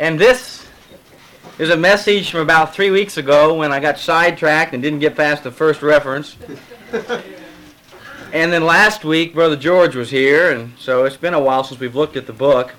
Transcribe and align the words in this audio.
And 0.00 0.16
this 0.16 0.64
is 1.58 1.70
a 1.70 1.76
message 1.76 2.30
from 2.30 2.38
about 2.38 2.72
three 2.72 2.92
weeks 2.92 3.16
ago 3.16 3.54
when 3.54 3.72
I 3.72 3.80
got 3.80 3.98
sidetracked 3.98 4.72
and 4.72 4.80
didn't 4.80 5.00
get 5.00 5.16
past 5.16 5.42
the 5.42 5.50
first 5.50 5.82
reference. 5.82 6.36
and 8.32 8.52
then 8.52 8.64
last 8.64 9.04
week, 9.04 9.34
Brother 9.34 9.56
George 9.56 9.96
was 9.96 10.08
here, 10.08 10.52
and 10.52 10.72
so 10.78 11.04
it's 11.04 11.16
been 11.16 11.34
a 11.34 11.40
while 11.40 11.64
since 11.64 11.80
we've 11.80 11.96
looked 11.96 12.16
at 12.16 12.28
the 12.28 12.32
book. 12.32 12.74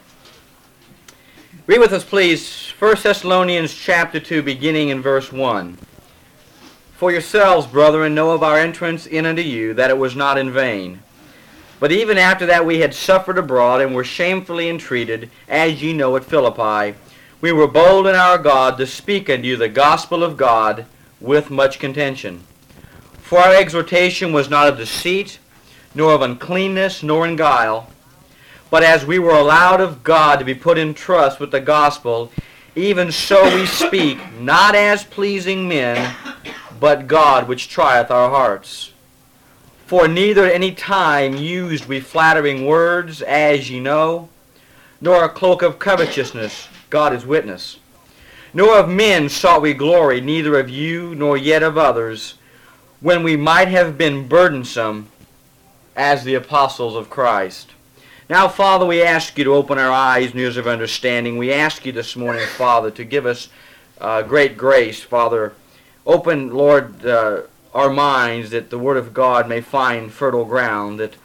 Read 1.68 1.80
with 1.80 1.92
us, 1.92 2.06
please, 2.06 2.72
1 2.80 2.96
Thessalonians 3.04 3.74
chapter 3.74 4.22
2, 4.22 4.42
beginning 4.42 4.88
in 4.88 5.02
verse 5.02 5.30
1. 5.30 5.78
For 6.94 7.12
yourselves, 7.12 7.68
brethren, 7.68 8.16
know 8.16 8.32
of 8.32 8.44
our 8.44 8.58
entrance 8.58 9.06
in 9.06 9.26
unto 9.26 9.42
you, 9.42 9.74
that 9.74 9.90
it 9.90 9.98
was 9.98 10.16
not 10.16 10.38
in 10.38 10.54
vain. 10.54 11.02
But 11.82 11.92
even 11.92 12.18
after 12.18 12.46
that 12.46 12.66
we 12.66 12.80
had 12.80 12.94
suffered 12.94 13.38
abroad, 13.38 13.82
and 13.82 13.94
were 13.94 14.06
shamefully 14.06 14.70
entreated, 14.70 15.30
as 15.50 15.84
ye 15.84 15.92
know 15.92 16.16
at 16.16 16.24
Philippi, 16.24 16.98
we 17.42 17.52
were 17.54 17.68
bold 17.68 18.06
in 18.06 18.16
our 18.16 18.38
God 18.38 18.78
to 18.78 18.86
speak 18.86 19.30
unto 19.30 19.48
you 19.48 19.56
the 19.56 19.70
gospel 19.70 20.24
of 20.24 20.36
God 20.36 20.86
with 21.22 21.50
much 21.50 21.80
contention. 21.80 22.44
For 23.22 23.40
our 23.40 23.56
exhortation 23.56 24.34
was 24.34 24.50
not 24.50 24.68
of 24.68 24.78
deceit, 24.78 25.40
nor 25.96 26.14
of 26.14 26.22
uncleanness, 26.22 27.02
nor 27.02 27.26
in 27.26 27.38
guile, 27.38 27.90
but 28.70 28.84
as 28.84 29.06
we 29.06 29.20
were 29.20 29.36
allowed 29.36 29.80
of 29.80 30.04
God 30.04 30.40
to 30.40 30.46
be 30.46 30.54
put 30.54 30.78
in 30.78 30.94
trust 30.94 31.40
with 31.40 31.52
the 31.52 31.62
gospel, 31.62 32.30
even 32.76 33.12
so 33.12 33.56
we 33.56 33.66
speak, 33.66 34.20
not 34.40 34.76
as 34.76 35.04
pleasing 35.06 35.68
men, 35.68 36.16
but 36.80 37.08
God 37.08 37.48
which 37.48 37.70
trieth 37.70 38.12
our 38.12 38.30
hearts. 38.30 38.92
For 39.86 40.08
neither 40.08 40.46
at 40.46 40.54
any 40.54 40.74
time 40.74 41.38
used 41.38 41.86
we 41.86 42.00
flattering 42.00 42.66
words, 42.66 43.22
as 43.22 43.72
ye 43.72 43.80
know, 43.80 44.30
nor 45.02 45.24
a 45.24 45.30
cloak 45.30 45.62
of 45.62 45.80
covetousness, 45.80 46.68
God 46.90 47.14
is 47.14 47.26
witness. 47.26 47.80
Nor 48.54 48.80
of 48.80 48.90
men 48.90 49.30
sought 49.30 49.62
we 49.62 49.74
glory, 49.74 50.22
neither 50.22 50.60
of 50.60 50.70
you, 50.70 51.14
nor 51.14 51.38
yet 51.38 51.62
of 51.62 51.78
others, 51.78 52.36
when 53.00 53.24
we 53.24 53.38
might 53.38 53.68
have 53.68 53.98
been 53.98 54.28
burdensome 54.28 55.08
as 55.96 56.24
the 56.24 56.36
apostles 56.36 56.96
of 56.96 57.10
Christ. 57.10 57.72
Now, 58.30 58.48
Father, 58.48 58.86
we 58.86 59.02
ask 59.02 59.38
you 59.38 59.44
to 59.44 59.56
open 59.56 59.78
our 59.78 59.92
eyes 59.92 60.32
and 60.32 60.40
ears 60.40 60.58
of 60.58 60.68
understanding. 60.68 61.38
We 61.38 61.52
ask 61.52 61.86
you 61.86 61.92
this 61.92 62.16
morning, 62.16 62.46
Father, 62.46 62.92
to 62.92 63.04
give 63.04 63.26
us 63.26 63.50
uh, 64.00 64.22
great 64.22 64.58
grace, 64.58 65.02
Father. 65.02 65.54
Open, 66.06 66.54
Lord, 66.54 67.06
uh, 67.06 67.42
our 67.74 67.90
minds 67.90 68.50
that 68.52 68.70
the 68.70 68.80
Word 68.80 68.98
of 68.98 69.14
God 69.14 69.48
may 69.48 69.62
find 69.62 70.12
fertile 70.12 70.46
ground, 70.46 71.00
that 71.00 71.16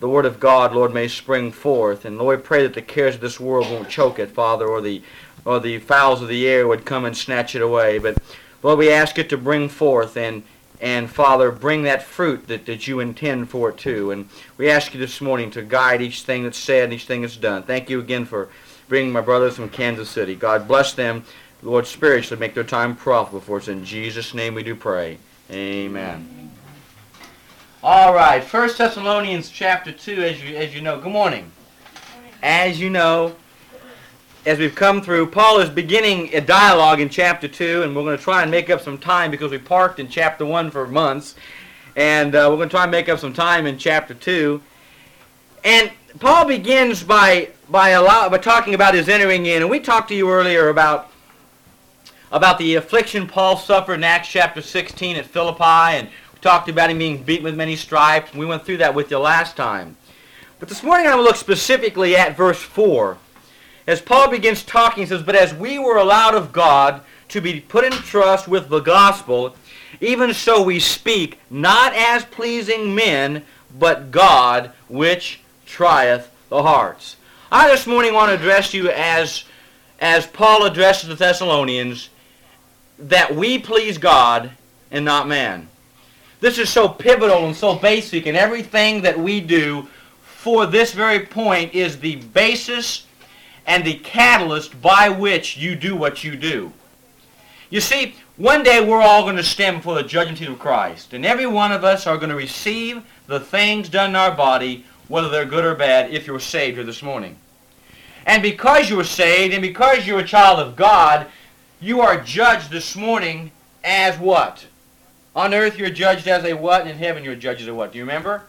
the 0.00 0.08
Word 0.08 0.26
of 0.26 0.40
God, 0.40 0.72
Lord, 0.72 0.94
may 0.94 1.08
spring 1.08 1.50
forth. 1.50 2.04
And 2.04 2.18
Lord, 2.18 2.44
pray 2.44 2.62
that 2.62 2.74
the 2.74 2.82
cares 2.82 3.16
of 3.16 3.20
this 3.20 3.40
world 3.40 3.70
won't 3.70 3.88
choke 3.88 4.18
it, 4.18 4.30
Father, 4.30 4.66
or 4.66 4.80
the 4.80 5.02
or 5.44 5.60
the 5.60 5.78
fowls 5.78 6.20
of 6.20 6.28
the 6.28 6.46
air 6.46 6.66
would 6.66 6.84
come 6.84 7.04
and 7.04 7.16
snatch 7.16 7.54
it 7.54 7.62
away. 7.62 7.98
But 7.98 8.18
Lord, 8.62 8.78
we 8.78 8.90
ask 8.90 9.18
it 9.18 9.28
to 9.30 9.36
bring 9.36 9.68
forth 9.68 10.16
and 10.16 10.42
and 10.80 11.10
Father, 11.10 11.50
bring 11.50 11.82
that 11.84 12.02
fruit 12.02 12.46
that, 12.46 12.66
that 12.66 12.86
you 12.86 13.00
intend 13.00 13.50
for 13.50 13.70
it 13.70 13.78
too. 13.78 14.12
And 14.12 14.28
we 14.56 14.70
ask 14.70 14.94
you 14.94 15.00
this 15.00 15.20
morning 15.20 15.50
to 15.52 15.62
guide 15.62 16.00
each 16.00 16.22
thing 16.22 16.44
that's 16.44 16.58
said 16.58 16.84
and 16.84 16.92
each 16.92 17.06
thing 17.06 17.22
that's 17.22 17.36
done. 17.36 17.64
Thank 17.64 17.90
you 17.90 17.98
again 17.98 18.24
for 18.24 18.48
bringing 18.88 19.12
my 19.12 19.20
brothers 19.20 19.56
from 19.56 19.70
Kansas 19.70 20.08
City. 20.08 20.36
God 20.36 20.68
bless 20.68 20.92
them, 20.92 21.24
Lord, 21.62 21.86
spiritually 21.86 22.38
make 22.38 22.54
their 22.54 22.62
time 22.62 22.94
profitable 22.94 23.40
for 23.40 23.56
us. 23.56 23.66
In 23.66 23.84
Jesus' 23.84 24.34
name 24.34 24.54
we 24.54 24.62
do 24.62 24.76
pray. 24.76 25.18
Amen. 25.50 26.47
All 27.80 28.12
right, 28.12 28.42
First 28.42 28.76
Thessalonians 28.78 29.50
chapter 29.50 29.92
2, 29.92 30.24
as 30.24 30.42
you, 30.42 30.56
as 30.56 30.74
you 30.74 30.80
know. 30.80 30.98
Good 30.98 31.12
morning. 31.12 31.52
As 32.42 32.80
you 32.80 32.90
know, 32.90 33.36
as 34.44 34.58
we've 34.58 34.74
come 34.74 35.00
through, 35.00 35.28
Paul 35.28 35.60
is 35.60 35.70
beginning 35.70 36.34
a 36.34 36.40
dialogue 36.40 36.98
in 37.00 37.08
chapter 37.08 37.46
2, 37.46 37.84
and 37.84 37.94
we're 37.94 38.02
going 38.02 38.18
to 38.18 38.22
try 38.22 38.42
and 38.42 38.50
make 38.50 38.68
up 38.68 38.80
some 38.80 38.98
time 38.98 39.30
because 39.30 39.52
we 39.52 39.58
parked 39.58 40.00
in 40.00 40.08
chapter 40.08 40.44
1 40.44 40.72
for 40.72 40.88
months. 40.88 41.36
And 41.94 42.34
uh, 42.34 42.48
we're 42.50 42.56
going 42.56 42.68
to 42.68 42.74
try 42.74 42.82
and 42.82 42.90
make 42.90 43.08
up 43.08 43.20
some 43.20 43.32
time 43.32 43.64
in 43.64 43.78
chapter 43.78 44.12
2. 44.12 44.60
And 45.62 45.92
Paul 46.18 46.46
begins 46.46 47.04
by, 47.04 47.50
by, 47.70 47.96
by 48.28 48.38
talking 48.38 48.74
about 48.74 48.94
his 48.94 49.08
entering 49.08 49.46
in. 49.46 49.62
And 49.62 49.70
we 49.70 49.78
talked 49.78 50.08
to 50.08 50.16
you 50.16 50.28
earlier 50.28 50.68
about 50.68 51.12
about 52.30 52.58
the 52.58 52.74
affliction 52.74 53.26
Paul 53.26 53.56
suffered 53.56 53.94
in 53.94 54.04
Acts 54.04 54.28
chapter 54.28 54.60
16 54.60 55.16
at 55.16 55.24
Philippi, 55.24 55.62
and 55.64 56.08
talked 56.40 56.68
about 56.68 56.90
him 56.90 56.98
being 56.98 57.22
beaten 57.22 57.44
with 57.44 57.56
many 57.56 57.76
stripes. 57.76 58.34
We 58.34 58.46
went 58.46 58.64
through 58.64 58.78
that 58.78 58.94
with 58.94 59.10
you 59.10 59.18
last 59.18 59.56
time. 59.56 59.96
But 60.58 60.68
this 60.68 60.82
morning 60.82 61.06
I'm 61.06 61.14
going 61.14 61.24
to 61.24 61.28
look 61.28 61.36
specifically 61.36 62.16
at 62.16 62.36
verse 62.36 62.60
4. 62.60 63.18
As 63.86 64.00
Paul 64.00 64.30
begins 64.30 64.62
talking, 64.62 65.02
he 65.02 65.08
says, 65.08 65.22
But 65.22 65.36
as 65.36 65.54
we 65.54 65.78
were 65.78 65.96
allowed 65.96 66.34
of 66.34 66.52
God 66.52 67.02
to 67.28 67.40
be 67.40 67.60
put 67.60 67.84
in 67.84 67.92
trust 67.92 68.48
with 68.48 68.68
the 68.68 68.80
gospel, 68.80 69.56
even 70.00 70.34
so 70.34 70.62
we 70.62 70.80
speak, 70.80 71.38
not 71.50 71.94
as 71.94 72.24
pleasing 72.24 72.94
men, 72.94 73.44
but 73.78 74.10
God, 74.10 74.72
which 74.88 75.40
trieth 75.66 76.30
the 76.48 76.62
hearts. 76.62 77.16
I 77.50 77.68
this 77.68 77.86
morning 77.86 78.14
want 78.14 78.30
to 78.30 78.34
address 78.34 78.74
you 78.74 78.90
as, 78.90 79.44
as 80.00 80.26
Paul 80.26 80.66
addresses 80.66 81.08
the 81.08 81.14
Thessalonians, 81.14 82.10
that 82.98 83.34
we 83.34 83.58
please 83.58 83.96
God 83.96 84.50
and 84.90 85.04
not 85.04 85.28
man. 85.28 85.68
This 86.40 86.58
is 86.58 86.68
so 86.70 86.88
pivotal 86.88 87.46
and 87.46 87.56
so 87.56 87.74
basic, 87.74 88.26
and 88.26 88.36
everything 88.36 89.02
that 89.02 89.18
we 89.18 89.40
do 89.40 89.88
for 90.20 90.66
this 90.66 90.92
very 90.92 91.26
point 91.26 91.74
is 91.74 91.98
the 91.98 92.16
basis 92.16 93.06
and 93.66 93.84
the 93.84 93.94
catalyst 93.94 94.80
by 94.80 95.08
which 95.08 95.56
you 95.56 95.74
do 95.74 95.96
what 95.96 96.22
you 96.22 96.36
do. 96.36 96.72
You 97.70 97.80
see, 97.80 98.14
one 98.36 98.62
day 98.62 98.82
we're 98.82 99.02
all 99.02 99.24
going 99.24 99.36
to 99.36 99.42
stand 99.42 99.78
before 99.78 99.96
the 99.96 100.04
judgment 100.04 100.38
seat 100.38 100.48
of 100.48 100.60
Christ, 100.60 101.12
and 101.12 101.26
every 101.26 101.46
one 101.46 101.72
of 101.72 101.82
us 101.82 102.06
are 102.06 102.16
going 102.16 102.30
to 102.30 102.36
receive 102.36 103.02
the 103.26 103.40
things 103.40 103.88
done 103.88 104.10
in 104.10 104.16
our 104.16 104.34
body, 104.34 104.84
whether 105.08 105.28
they're 105.28 105.44
good 105.44 105.64
or 105.64 105.74
bad, 105.74 106.12
if 106.12 106.26
you're 106.26 106.38
saved 106.38 106.76
here 106.76 106.86
this 106.86 107.02
morning. 107.02 107.36
And 108.24 108.42
because 108.42 108.88
you're 108.88 109.02
saved, 109.02 109.52
and 109.52 109.60
because 109.60 110.06
you're 110.06 110.20
a 110.20 110.24
child 110.24 110.60
of 110.60 110.76
God, 110.76 111.26
you 111.80 112.00
are 112.00 112.20
judged 112.20 112.70
this 112.70 112.94
morning 112.94 113.50
as 113.82 114.18
what? 114.18 114.67
On 115.34 115.54
earth 115.54 115.78
you're 115.78 115.90
judged 115.90 116.26
as 116.26 116.44
a 116.44 116.54
what, 116.54 116.82
and 116.82 116.90
in 116.90 116.98
heaven 116.98 117.24
you're 117.24 117.34
judged 117.34 117.62
as 117.62 117.68
a 117.68 117.74
what? 117.74 117.92
Do 117.92 117.98
you 117.98 118.04
remember? 118.04 118.44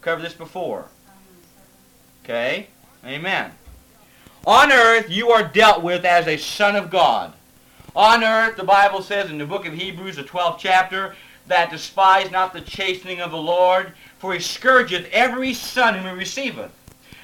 Covered 0.00 0.22
this 0.22 0.34
before. 0.34 0.86
Okay? 2.24 2.68
Amen. 3.04 3.52
On 4.46 4.70
earth 4.72 5.10
you 5.10 5.30
are 5.30 5.42
dealt 5.42 5.82
with 5.82 6.04
as 6.04 6.26
a 6.26 6.36
son 6.36 6.76
of 6.76 6.90
God. 6.90 7.32
On 7.96 8.22
earth, 8.22 8.56
the 8.56 8.64
Bible 8.64 9.02
says 9.02 9.30
in 9.30 9.38
the 9.38 9.46
book 9.46 9.66
of 9.66 9.74
Hebrews, 9.74 10.16
the 10.16 10.22
12th 10.22 10.58
chapter, 10.58 11.16
that 11.48 11.70
despise 11.70 12.30
not 12.30 12.52
the 12.52 12.60
chastening 12.60 13.20
of 13.20 13.30
the 13.30 13.36
Lord, 13.36 13.92
for 14.18 14.32
he 14.34 14.40
scourgeth 14.40 15.08
every 15.10 15.54
son 15.54 15.94
whom 15.94 16.04
he 16.04 16.12
receiveth. 16.12 16.70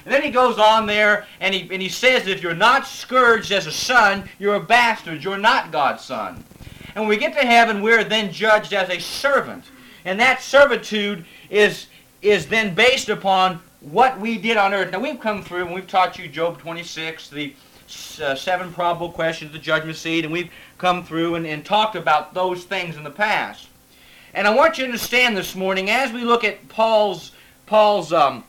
And 0.03 0.13
then 0.13 0.21
he 0.21 0.29
goes 0.29 0.59
on 0.59 0.85
there 0.85 1.25
and 1.39 1.55
he, 1.55 1.61
and 1.71 1.81
he 1.81 1.89
says 1.89 2.27
if 2.27 2.43
you're 2.43 2.53
not 2.53 2.85
scourged 2.85 3.51
as 3.51 3.65
a 3.65 3.71
son, 3.71 4.29
you're 4.37 4.55
a 4.55 4.59
bastard. 4.59 5.23
You're 5.23 5.37
not 5.37 5.71
God's 5.71 6.03
son. 6.03 6.43
And 6.95 7.03
when 7.03 7.09
we 7.09 7.17
get 7.17 7.33
to 7.33 7.45
heaven, 7.45 7.81
we're 7.81 8.05
then 8.05 8.31
judged 8.31 8.73
as 8.73 8.89
a 8.89 8.99
servant. 8.99 9.65
And 10.05 10.19
that 10.19 10.41
servitude 10.41 11.25
is, 11.49 11.87
is 12.21 12.47
then 12.47 12.73
based 12.73 13.09
upon 13.09 13.59
what 13.81 14.19
we 14.19 14.37
did 14.37 14.55
on 14.55 14.73
earth. 14.73 14.91
Now, 14.91 14.99
we've 14.99 15.19
come 15.19 15.43
through 15.43 15.65
and 15.65 15.75
we've 15.75 15.87
taught 15.87 16.17
you 16.17 16.27
Job 16.29 16.57
26, 16.59 17.29
the 17.29 17.53
uh, 18.21 18.33
seven 18.33 18.71
probable 18.73 19.11
questions, 19.11 19.51
the 19.51 19.59
judgment 19.59 19.97
seat, 19.97 20.23
and 20.23 20.33
we've 20.33 20.49
come 20.77 21.03
through 21.03 21.35
and, 21.35 21.45
and 21.45 21.65
talked 21.65 21.95
about 21.95 22.33
those 22.33 22.63
things 22.63 22.95
in 22.95 23.03
the 23.03 23.11
past. 23.11 23.67
And 24.33 24.47
I 24.47 24.55
want 24.55 24.77
you 24.77 24.85
to 24.85 24.91
understand 24.91 25.37
this 25.37 25.55
morning, 25.55 25.89
as 25.89 26.11
we 26.11 26.23
look 26.23 26.43
at 26.43 26.67
Paul's, 26.67 27.31
Paul's 27.65 28.11
um, 28.11 28.43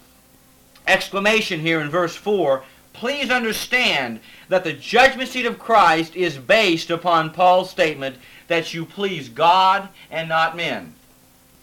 exclamation 0.86 1.60
here 1.60 1.80
in 1.80 1.90
verse 1.90 2.16
4, 2.16 2.62
please 2.92 3.30
understand 3.30 4.20
that 4.48 4.64
the 4.64 4.72
judgment 4.72 5.28
seat 5.28 5.46
of 5.46 5.58
Christ 5.58 6.16
is 6.16 6.38
based 6.38 6.90
upon 6.90 7.30
Paul's 7.30 7.70
statement 7.70 8.16
that 8.48 8.74
you 8.74 8.84
please 8.84 9.28
God 9.28 9.88
and 10.10 10.28
not 10.28 10.56
men. 10.56 10.94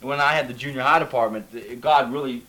When 0.01 0.19
I 0.19 0.33
had 0.33 0.47
the 0.47 0.53
junior 0.53 0.81
high 0.81 0.99
department, 0.99 1.81
God 1.81 2.11
really 2.11 2.43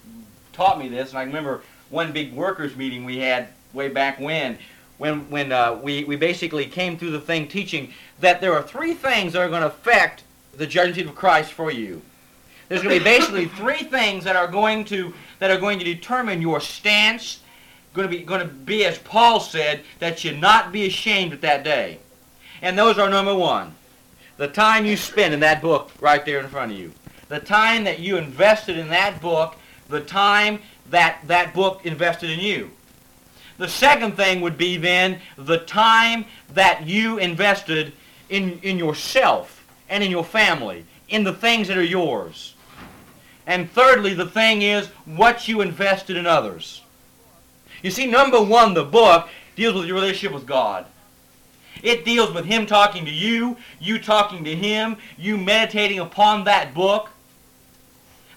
taught 0.53 0.79
me 0.79 0.89
this, 0.89 1.11
and 1.11 1.19
I 1.19 1.23
remember 1.23 1.63
one 1.91 2.13
big 2.13 2.33
workers 2.33 2.75
meeting 2.77 3.05
we 3.05 3.19
had 3.19 3.49
way 3.73 3.89
back 3.89 4.19
when, 4.19 4.59
when, 4.99 5.31
when 5.31 5.53
uh, 5.53 5.75
we, 5.75 6.05
we 6.05 6.17
basically 6.17 6.67
came 6.67 6.97
through 6.97 7.11
the 7.11 7.21
thing 7.21 7.49
teaching 7.49 7.93
that 8.21 8.41
there 8.41 8.53
are 8.55 8.63
three 8.63 8.95
things 8.95 9.33
that 9.33 9.41
are 9.41 9.49
going 9.49 9.63
to 9.63 9.69
affect 9.69 10.23
the 10.57 10.67
judgment 10.67 10.97
seat 10.97 11.07
of 11.07 11.15
Christ 11.15 11.53
for 11.53 11.71
you. 11.71 12.03
There's 12.69 12.83
going 12.83 12.99
to 12.99 13.05
be 13.05 13.05
basically 13.05 13.47
three 13.57 13.83
things 13.85 14.25
that 14.25 14.37
are 14.37 14.49
going 14.49 14.85
to 14.87 15.13
that 15.39 15.51
are 15.51 15.59
going 15.59 15.79
to 15.79 15.85
determine 15.85 16.41
your 16.41 16.61
stance. 16.61 17.41
Going 17.93 18.09
to 18.09 18.17
be 18.17 18.25
going 18.25 18.41
to 18.41 18.47
be 18.47 18.85
as 18.85 18.99
Paul 18.99 19.41
said 19.41 19.83
that 19.99 20.25
you 20.25 20.37
not 20.37 20.73
be 20.73 20.87
ashamed 20.87 21.33
at 21.33 21.41
that 21.43 21.63
day. 21.63 21.99
And 22.63 22.79
those 22.79 22.99
are 22.99 23.11
number 23.11 23.35
one, 23.35 23.75
the 24.37 24.49
time 24.49 24.85
you 24.85 24.97
spend 24.97 25.35
in 25.35 25.41
that 25.41 25.63
book 25.63 25.91
right 26.01 26.25
there 26.25 26.41
in 26.41 26.49
front 26.49 26.73
of 26.73 26.79
you, 26.79 26.93
the 27.29 27.41
time 27.41 27.85
that 27.85 28.01
you 28.01 28.17
invested 28.17 28.77
in 28.77 28.89
that 28.89 29.21
book, 29.21 29.57
the 29.89 30.01
time 30.01 30.61
that 30.91 31.19
that 31.27 31.55
book 31.55 31.85
invested 31.85 32.31
in 32.31 32.41
you. 32.41 32.71
The 33.57 33.69
second 33.69 34.17
thing 34.17 34.41
would 34.41 34.59
be 34.59 34.77
then 34.77 35.21
the 35.37 35.59
time 35.59 36.25
that 36.55 36.87
you 36.87 37.19
invested 37.19 37.93
in, 38.29 38.59
in 38.63 38.79
yourself 38.79 39.65
and 39.89 40.03
in 40.03 40.11
your 40.11 40.25
family, 40.25 40.85
in 41.09 41.23
the 41.23 41.33
things 41.33 41.69
that 41.69 41.79
are 41.79 41.83
yours. 41.83 42.55
And 43.47 43.71
thirdly, 43.71 44.15
the 44.15 44.27
thing 44.27 44.63
is 44.63 44.89
what 45.05 45.47
you 45.47 45.61
invested 45.61 46.17
in 46.17 46.27
others. 46.27 46.83
You 47.83 47.91
see, 47.91 48.07
number 48.07 48.43
one, 48.43 48.75
the 48.75 48.85
book 48.85 49.29
deals 49.55 49.75
with 49.75 49.87
your 49.87 49.97
relationship 49.97 50.33
with 50.33 50.47
God. 50.47 50.87
It 51.83 52.05
deals 52.05 52.33
with 52.33 52.45
Him 52.45 52.67
talking 52.67 53.05
to 53.05 53.11
you, 53.11 53.57
you 53.81 53.99
talking 53.99 54.45
to 54.45 54.55
Him, 54.55 54.97
you 55.19 55.37
meditating 55.37 55.99
upon 55.99 56.45
that 56.45 56.75
book. 56.75 57.11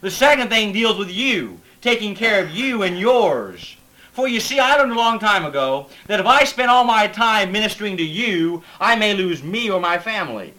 The 0.02 0.12
second 0.12 0.50
thing 0.50 0.74
deals 0.74 0.98
with 0.98 1.12
you, 1.12 1.60
taking 1.82 2.16
care 2.16 2.44
of 2.44 2.52
you 2.52 2.84
and 2.84 3.00
yours. 3.00 3.78
For 4.12 4.28
you 4.28 4.40
see, 4.40 4.60
I 4.60 4.76
learned 4.76 4.92
a 4.92 4.96
long 4.96 5.20
time 5.20 5.46
ago 5.46 5.88
that 6.08 6.20
if 6.20 6.26
I 6.26 6.44
spend 6.44 6.72
all 6.72 6.84
my 6.84 7.08
time 7.08 7.52
ministering 7.52 7.98
to 7.98 8.04
you, 8.04 8.64
I 8.80 8.96
may 8.96 9.14
lose 9.14 9.44
me 9.44 9.70
or 9.70 9.80
my 9.80 10.00
family. 10.00 10.54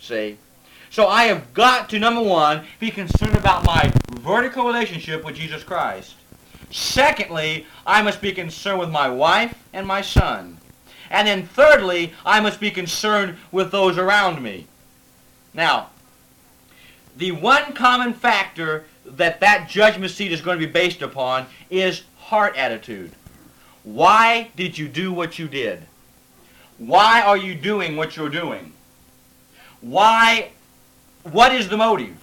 See? 0.00 0.38
So 0.90 1.06
I 1.06 1.24
have 1.24 1.54
got 1.54 1.88
to, 1.90 2.00
number 2.00 2.20
one, 2.20 2.64
be 2.80 2.90
concerned 2.90 3.36
about 3.36 3.64
my 3.64 3.92
vertical 4.20 4.66
relationship 4.66 5.24
with 5.24 5.36
Jesus 5.36 5.62
Christ. 5.62 6.16
Secondly, 6.72 7.66
I 7.86 8.02
must 8.02 8.20
be 8.20 8.32
concerned 8.32 8.80
with 8.80 8.90
my 8.90 9.08
wife 9.08 9.54
and 9.72 9.86
my 9.86 10.02
son. 10.02 10.58
And 11.10 11.26
then 11.26 11.46
thirdly, 11.46 12.14
I 12.24 12.40
must 12.40 12.60
be 12.60 12.70
concerned 12.70 13.36
with 13.50 13.72
those 13.72 13.98
around 13.98 14.42
me. 14.42 14.66
Now, 15.52 15.90
the 17.16 17.32
one 17.32 17.72
common 17.72 18.14
factor 18.14 18.84
that 19.04 19.40
that 19.40 19.68
judgment 19.68 20.12
seat 20.12 20.32
is 20.32 20.40
going 20.40 20.58
to 20.58 20.66
be 20.66 20.72
based 20.72 21.02
upon 21.02 21.46
is 21.68 22.02
heart 22.16 22.56
attitude. 22.56 23.10
Why 23.82 24.50
did 24.54 24.78
you 24.78 24.88
do 24.88 25.12
what 25.12 25.38
you 25.38 25.48
did? 25.48 25.82
Why 26.78 27.20
are 27.22 27.36
you 27.36 27.54
doing 27.54 27.96
what 27.96 28.16
you're 28.16 28.28
doing? 28.28 28.72
Why, 29.80 30.52
what 31.24 31.52
is 31.52 31.68
the 31.68 31.76
motive? 31.76 32.16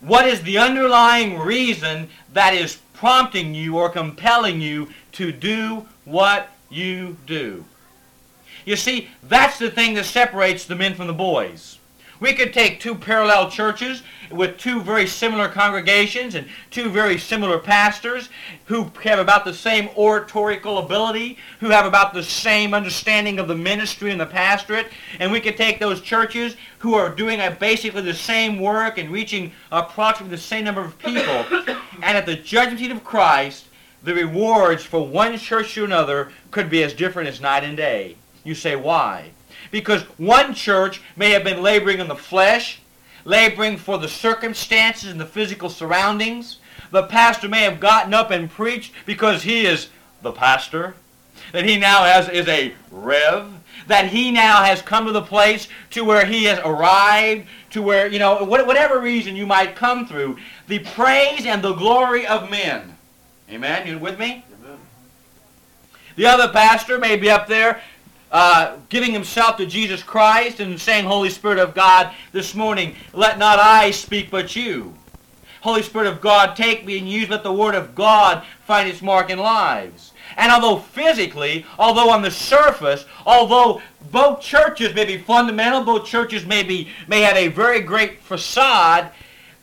What 0.00 0.26
is 0.26 0.42
the 0.42 0.58
underlying 0.58 1.38
reason 1.38 2.08
that 2.32 2.54
is 2.54 2.78
prompting 2.92 3.54
you 3.54 3.78
or 3.78 3.88
compelling 3.88 4.60
you 4.60 4.88
to 5.12 5.32
do 5.32 5.86
what 6.04 6.48
you 6.74 7.16
do? 7.26 7.64
You 8.64 8.76
see, 8.76 9.08
that's 9.22 9.58
the 9.58 9.70
thing 9.70 9.94
that 9.94 10.06
separates 10.06 10.64
the 10.64 10.74
men 10.74 10.94
from 10.94 11.06
the 11.06 11.12
boys. 11.12 11.78
We 12.20 12.32
could 12.32 12.54
take 12.54 12.80
two 12.80 12.94
parallel 12.94 13.50
churches 13.50 14.02
with 14.30 14.56
two 14.56 14.80
very 14.80 15.06
similar 15.06 15.48
congregations 15.48 16.34
and 16.34 16.46
two 16.70 16.88
very 16.88 17.18
similar 17.18 17.58
pastors 17.58 18.28
who 18.66 18.90
have 19.02 19.18
about 19.18 19.44
the 19.44 19.52
same 19.52 19.90
oratorical 19.96 20.78
ability, 20.78 21.38
who 21.60 21.68
have 21.68 21.84
about 21.84 22.14
the 22.14 22.22
same 22.22 22.72
understanding 22.72 23.38
of 23.38 23.48
the 23.48 23.54
ministry 23.54 24.10
and 24.10 24.20
the 24.20 24.26
pastorate, 24.26 24.86
and 25.18 25.30
we 25.30 25.40
could 25.40 25.56
take 25.56 25.78
those 25.78 26.00
churches 26.00 26.56
who 26.78 26.94
are 26.94 27.10
doing 27.10 27.40
basically 27.58 28.02
the 28.02 28.14
same 28.14 28.58
work 28.58 28.96
and 28.96 29.10
reaching 29.10 29.52
approximately 29.72 30.34
the 30.34 30.42
same 30.42 30.64
number 30.64 30.82
of 30.82 30.98
people, 30.98 31.44
and 32.02 32.16
at 32.16 32.26
the 32.26 32.36
judgment 32.36 32.78
seat 32.78 32.92
of 32.92 33.04
Christ, 33.04 33.66
the 34.04 34.14
rewards 34.14 34.84
for 34.84 35.06
one 35.06 35.38
church 35.38 35.74
to 35.74 35.84
another 35.84 36.30
could 36.50 36.68
be 36.68 36.82
as 36.82 36.92
different 36.92 37.28
as 37.28 37.40
night 37.40 37.64
and 37.64 37.76
day. 37.76 38.16
You 38.44 38.54
say, 38.54 38.76
why? 38.76 39.30
Because 39.70 40.02
one 40.18 40.54
church 40.54 41.00
may 41.16 41.30
have 41.30 41.42
been 41.42 41.62
laboring 41.62 41.98
in 41.98 42.08
the 42.08 42.14
flesh, 42.14 42.80
laboring 43.24 43.78
for 43.78 43.98
the 43.98 44.08
circumstances 44.08 45.10
and 45.10 45.18
the 45.18 45.26
physical 45.26 45.70
surroundings. 45.70 46.58
The 46.90 47.04
pastor 47.04 47.48
may 47.48 47.62
have 47.62 47.80
gotten 47.80 48.12
up 48.12 48.30
and 48.30 48.50
preached 48.50 48.92
because 49.06 49.42
he 49.42 49.64
is 49.64 49.88
the 50.20 50.32
pastor, 50.32 50.94
that 51.52 51.64
he 51.64 51.78
now 51.78 52.04
has 52.04 52.28
is 52.28 52.46
a 52.46 52.74
rev, 52.90 53.50
that 53.86 54.08
he 54.08 54.30
now 54.30 54.62
has 54.62 54.82
come 54.82 55.06
to 55.06 55.12
the 55.12 55.22
place 55.22 55.68
to 55.90 56.04
where 56.04 56.26
he 56.26 56.44
has 56.44 56.58
arrived, 56.60 57.46
to 57.70 57.82
where, 57.82 58.06
you 58.06 58.18
know, 58.18 58.44
whatever 58.44 59.00
reason 59.00 59.34
you 59.34 59.46
might 59.46 59.74
come 59.74 60.06
through, 60.06 60.36
the 60.68 60.78
praise 60.80 61.46
and 61.46 61.62
the 61.62 61.74
glory 61.74 62.26
of 62.26 62.50
men. 62.50 62.93
Amen? 63.50 63.86
You 63.86 63.98
with 63.98 64.18
me? 64.18 64.44
Amen. 64.60 64.78
The 66.16 66.26
other 66.26 66.48
pastor 66.48 66.98
may 66.98 67.16
be 67.16 67.30
up 67.30 67.46
there 67.46 67.80
uh, 68.34 68.76
giving 68.88 69.12
himself 69.12 69.56
to 69.58 69.66
Jesus 69.66 70.02
Christ 70.02 70.58
and 70.58 70.80
saying, 70.80 71.04
Holy 71.04 71.30
Spirit 71.30 71.58
of 71.58 71.74
God, 71.74 72.12
this 72.32 72.54
morning, 72.54 72.96
let 73.12 73.38
not 73.38 73.60
I 73.60 73.92
speak 73.92 74.30
but 74.30 74.56
you. 74.56 74.94
Holy 75.60 75.82
Spirit 75.82 76.08
of 76.08 76.20
God, 76.20 76.56
take 76.56 76.84
me 76.84 76.98
and 76.98 77.08
use, 77.08 77.28
let 77.30 77.42
the 77.42 77.52
Word 77.52 77.74
of 77.74 77.94
God 77.94 78.44
find 78.66 78.88
its 78.88 79.00
mark 79.00 79.30
in 79.30 79.38
lives. 79.38 80.12
And 80.36 80.50
although 80.50 80.78
physically, 80.78 81.64
although 81.78 82.10
on 82.10 82.22
the 82.22 82.30
surface, 82.30 83.04
although 83.24 83.80
both 84.10 84.40
churches 84.40 84.94
may 84.94 85.04
be 85.04 85.16
fundamental, 85.16 85.84
both 85.84 86.06
churches 86.06 86.44
may, 86.44 86.64
be, 86.64 86.88
may 87.06 87.20
have 87.20 87.36
a 87.36 87.48
very 87.48 87.80
great 87.80 88.20
facade, 88.20 89.10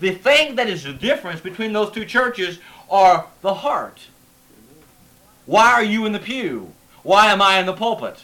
the 0.02 0.12
thing 0.12 0.56
that 0.56 0.68
is 0.68 0.84
the 0.84 0.94
difference 0.94 1.40
between 1.40 1.72
those 1.72 1.92
two 1.92 2.06
churches 2.06 2.60
are 2.90 3.28
the 3.42 3.54
heart. 3.54 4.02
Why 5.46 5.72
are 5.72 5.84
you 5.84 6.06
in 6.06 6.12
the 6.12 6.20
pew? 6.20 6.74
Why 7.04 7.32
am 7.32 7.42
I 7.42 7.60
in 7.60 7.66
the 7.66 7.74
pulpit? 7.74 8.20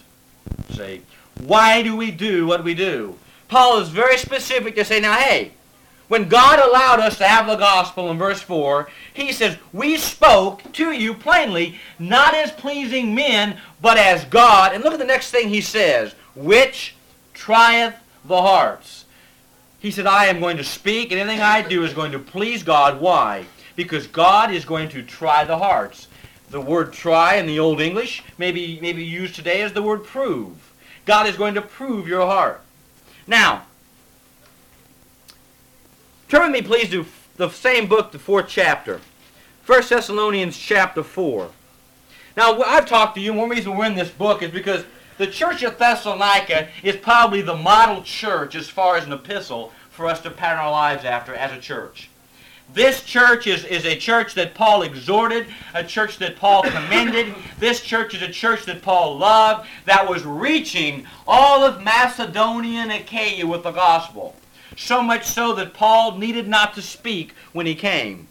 See, 0.71 1.03
why 1.39 1.83
do 1.83 1.95
we 1.95 2.12
do 2.12 2.45
what 2.47 2.63
we 2.63 2.74
do? 2.74 3.18
Paul 3.47 3.79
is 3.79 3.89
very 3.89 4.18
specific 4.18 4.75
to 4.75 4.83
say, 4.83 5.00
now, 5.00 5.13
hey, 5.13 5.51
when 6.07 6.29
God 6.29 6.59
allowed 6.59 7.00
us 7.00 7.18
to 7.18 7.27
have 7.27 7.47
the 7.47 7.56
gospel 7.56 8.09
in 8.12 8.18
verse 8.18 8.41
4, 8.41 8.89
he 9.13 9.31
says, 9.33 9.57
We 9.74 9.97
spoke 9.97 10.71
to 10.74 10.91
you 10.91 11.13
plainly, 11.13 11.79
not 12.00 12.33
as 12.33 12.51
pleasing 12.51 13.13
men, 13.13 13.57
but 13.81 13.97
as 13.97 14.25
God. 14.25 14.74
And 14.74 14.83
look 14.83 14.94
at 14.94 15.00
the 15.00 15.06
next 15.06 15.31
thing 15.31 15.50
he 15.50 15.62
says, 15.62 16.15
which 16.33 16.95
trieth 17.33 17.95
the 18.25 18.41
hearts. 18.41 18.96
He 19.79 19.91
said, 19.91 20.07
I 20.07 20.25
am 20.25 20.39
going 20.39 20.57
to 20.57 20.63
speak, 20.63 21.12
and 21.12 21.19
anything 21.19 21.41
I 21.41 21.62
do 21.62 21.83
is 21.83 21.94
going 21.94 22.12
to 22.12 22.19
please 22.19 22.63
God. 22.63 23.00
Why? 23.00 23.45
Because 23.75 24.07
God 24.07 24.51
is 24.51 24.65
going 24.65 24.89
to 24.89 25.03
try 25.03 25.44
the 25.44 25.59
hearts. 25.59 26.07
The 26.50 26.62
word 26.62 26.94
try 26.94 27.35
in 27.35 27.45
the 27.45 27.59
Old 27.59 27.81
English 27.81 28.24
may 28.38 28.51
be, 28.51 28.79
may 28.81 28.94
be 28.94 29.03
used 29.03 29.35
today 29.35 29.62
as 29.62 29.74
the 29.74 29.83
word 29.83 30.03
prove. 30.03 30.71
God 31.06 31.27
is 31.27 31.38
going 31.38 31.53
to 31.53 31.62
prove 31.62 32.07
your 32.07 32.25
heart. 32.25 32.62
Now, 33.27 33.68
turn 36.29 36.44
with 36.44 36.51
me 36.51 36.62
please 36.62 36.89
to 36.89 37.06
the 37.35 37.50
same 37.50 37.88
book, 37.88 38.12
the 38.12 38.19
fourth 38.19 38.47
chapter. 38.47 39.01
1 39.65 39.83
Thessalonians 39.89 40.57
chapter 40.57 41.03
4. 41.03 41.51
Now, 42.35 42.62
I've 42.62 42.85
talked 42.85 43.15
to 43.15 43.21
you, 43.21 43.33
one 43.33 43.50
reason 43.50 43.75
we're 43.75 43.85
in 43.85 43.95
this 43.95 44.09
book 44.09 44.41
is 44.41 44.51
because 44.51 44.85
the 45.17 45.27
church 45.27 45.63
of 45.63 45.77
Thessalonica 45.77 46.69
is 46.83 46.95
probably 46.95 47.41
the 47.41 47.55
model 47.55 48.03
church 48.03 48.55
as 48.55 48.69
far 48.69 48.97
as 48.97 49.05
an 49.05 49.13
epistle 49.13 49.71
for 49.89 50.05
us 50.07 50.21
to 50.21 50.31
pattern 50.31 50.59
our 50.59 50.71
lives 50.71 51.05
after 51.05 51.33
as 51.33 51.51
a 51.51 51.59
church. 51.59 52.09
This 52.74 53.03
church 53.03 53.47
is, 53.47 53.63
is 53.63 53.86
a 53.86 53.95
church 53.95 54.33
that 54.33 54.53
Paul 54.53 54.81
exhorted, 54.81 55.47
a 55.74 55.83
church 55.83 56.17
that 56.17 56.36
Paul 56.36 56.63
commended. 56.63 57.33
This 57.59 57.81
church 57.81 58.13
is 58.13 58.21
a 58.21 58.31
church 58.31 58.65
that 58.65 58.81
Paul 58.81 59.17
loved, 59.17 59.67
that 59.86 60.07
was 60.07 60.25
reaching 60.25 61.07
all 61.25 61.63
of 61.63 61.81
Macedonia 61.81 62.81
and 62.81 62.91
Achaia 62.91 63.47
with 63.47 63.63
the 63.63 63.71
gospel. 63.71 64.36
So 64.75 65.01
much 65.01 65.25
so 65.25 65.53
that 65.53 65.74
Paul 65.74 66.17
needed 66.17 66.47
not 66.47 66.75
to 66.75 66.81
speak 66.81 67.33
when 67.53 67.65
he 67.65 67.74
came. 67.74 68.27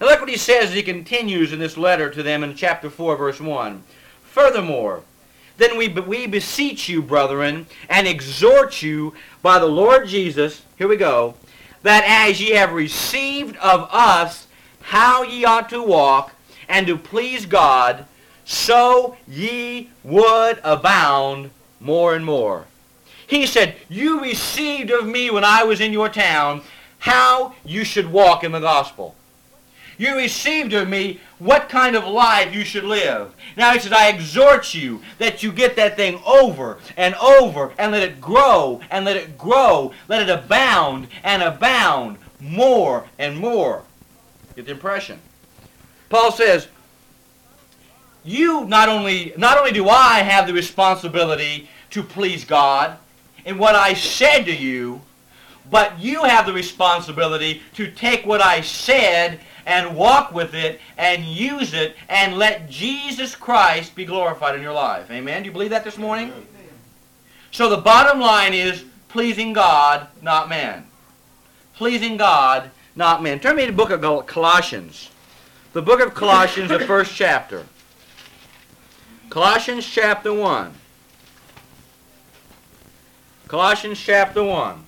Now 0.00 0.08
look 0.08 0.20
what 0.20 0.30
he 0.30 0.38
says 0.38 0.70
as 0.70 0.74
he 0.74 0.82
continues 0.82 1.52
in 1.52 1.58
this 1.58 1.76
letter 1.76 2.10
to 2.10 2.22
them 2.22 2.42
in 2.42 2.56
chapter 2.56 2.88
4, 2.88 3.16
verse 3.16 3.40
1. 3.40 3.82
Furthermore, 4.24 5.02
then 5.56 5.76
we, 5.76 5.88
we 5.88 6.26
beseech 6.26 6.88
you, 6.88 7.00
brethren, 7.02 7.66
and 7.88 8.06
exhort 8.06 8.82
you 8.82 9.14
by 9.42 9.58
the 9.58 9.66
Lord 9.66 10.08
Jesus, 10.08 10.62
here 10.76 10.88
we 10.88 10.96
go, 10.96 11.34
that 11.82 12.04
as 12.04 12.40
ye 12.40 12.50
have 12.50 12.72
received 12.72 13.56
of 13.58 13.88
us 13.92 14.46
how 14.80 15.22
ye 15.22 15.44
ought 15.44 15.68
to 15.70 15.82
walk 15.82 16.34
and 16.68 16.86
to 16.86 16.96
please 16.96 17.46
God, 17.46 18.06
so 18.44 19.16
ye 19.28 19.90
would 20.02 20.60
abound 20.64 21.50
more 21.80 22.14
and 22.14 22.24
more. 22.24 22.66
He 23.26 23.46
said, 23.46 23.76
You 23.88 24.20
received 24.20 24.90
of 24.90 25.06
me 25.06 25.30
when 25.30 25.44
I 25.44 25.64
was 25.64 25.80
in 25.80 25.92
your 25.92 26.08
town 26.08 26.62
how 26.98 27.54
you 27.64 27.84
should 27.84 28.10
walk 28.10 28.44
in 28.44 28.52
the 28.52 28.60
gospel. 28.60 29.14
You 29.98 30.16
received 30.16 30.72
of 30.72 30.88
me 30.88 31.20
what 31.38 31.68
kind 31.68 31.96
of 31.96 32.04
life 32.04 32.54
you 32.54 32.64
should 32.64 32.84
live. 32.84 33.34
Now 33.56 33.72
he 33.72 33.78
says, 33.78 33.92
I 33.92 34.08
exhort 34.08 34.74
you 34.74 35.00
that 35.18 35.42
you 35.42 35.52
get 35.52 35.76
that 35.76 35.96
thing 35.96 36.20
over 36.26 36.78
and 36.96 37.14
over 37.16 37.72
and 37.78 37.92
let 37.92 38.02
it 38.02 38.20
grow 38.20 38.80
and 38.90 39.04
let 39.04 39.16
it 39.16 39.38
grow. 39.38 39.92
Let 40.08 40.22
it 40.22 40.30
abound 40.30 41.08
and 41.22 41.42
abound 41.42 42.18
more 42.40 43.06
and 43.18 43.38
more. 43.38 43.82
Get 44.56 44.66
the 44.66 44.72
impression. 44.72 45.18
Paul 46.08 46.32
says, 46.32 46.68
you 48.24 48.64
not 48.64 48.88
only, 48.88 49.34
not 49.36 49.58
only 49.58 49.72
do 49.72 49.88
I 49.88 50.20
have 50.20 50.46
the 50.46 50.52
responsibility 50.52 51.68
to 51.90 52.02
please 52.02 52.44
God 52.44 52.96
in 53.44 53.58
what 53.58 53.74
I 53.74 53.94
said 53.94 54.44
to 54.44 54.54
you, 54.54 55.02
but 55.70 55.98
you 55.98 56.24
have 56.24 56.46
the 56.46 56.52
responsibility 56.52 57.62
to 57.74 57.90
take 57.90 58.26
what 58.26 58.40
I 58.40 58.60
said 58.60 59.40
and 59.66 59.96
walk 59.96 60.32
with 60.32 60.54
it 60.54 60.80
and 60.98 61.24
use 61.24 61.74
it 61.74 61.96
and 62.08 62.36
let 62.36 62.68
Jesus 62.68 63.34
Christ 63.34 63.94
be 63.94 64.04
glorified 64.04 64.54
in 64.54 64.62
your 64.62 64.72
life. 64.72 65.10
Amen? 65.10 65.42
Do 65.42 65.46
you 65.46 65.52
believe 65.52 65.70
that 65.70 65.84
this 65.84 65.98
morning? 65.98 66.32
So 67.50 67.68
the 67.70 67.76
bottom 67.76 68.20
line 68.20 68.52
is 68.52 68.84
pleasing 69.08 69.52
God, 69.52 70.08
not 70.20 70.48
man. 70.48 70.86
Pleasing 71.76 72.16
God, 72.16 72.70
not 72.96 73.22
man. 73.22 73.40
Turn 73.40 73.56
me 73.56 73.66
to 73.66 73.70
the 73.70 73.76
book 73.76 73.90
of 73.90 74.26
Colossians. 74.26 75.10
The 75.72 75.82
book 75.82 76.00
of 76.00 76.14
Colossians, 76.14 76.68
the 76.70 76.80
first 76.80 77.14
chapter. 77.14 77.66
Colossians 79.30 79.86
chapter 79.86 80.32
1. 80.32 80.74
Colossians 83.48 84.00
chapter 84.00 84.42
1. 84.42 84.84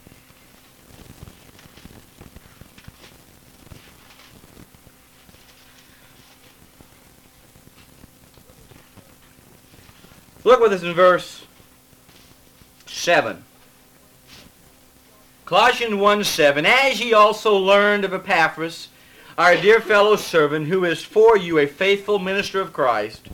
Look 10.47 10.61
with 10.61 10.73
us 10.73 10.85
in 10.85 10.95
verse 10.95 11.45
7. 12.87 13.43
Colossians 15.45 15.97
1 15.97 16.23
7. 16.23 16.65
As 16.65 17.01
ye 17.01 17.13
also 17.13 17.57
learned 17.57 18.05
of 18.05 18.15
Epaphras, 18.15 18.87
our 19.37 19.57
dear 19.57 19.81
fellow 19.81 20.15
servant, 20.15 20.69
who 20.69 20.85
is 20.85 21.03
for 21.03 21.37
you 21.37 21.59
a 21.59 21.67
faithful 21.67 22.21
minister 22.21 22.61
of 22.61 22.73
Christ, 22.73 23.29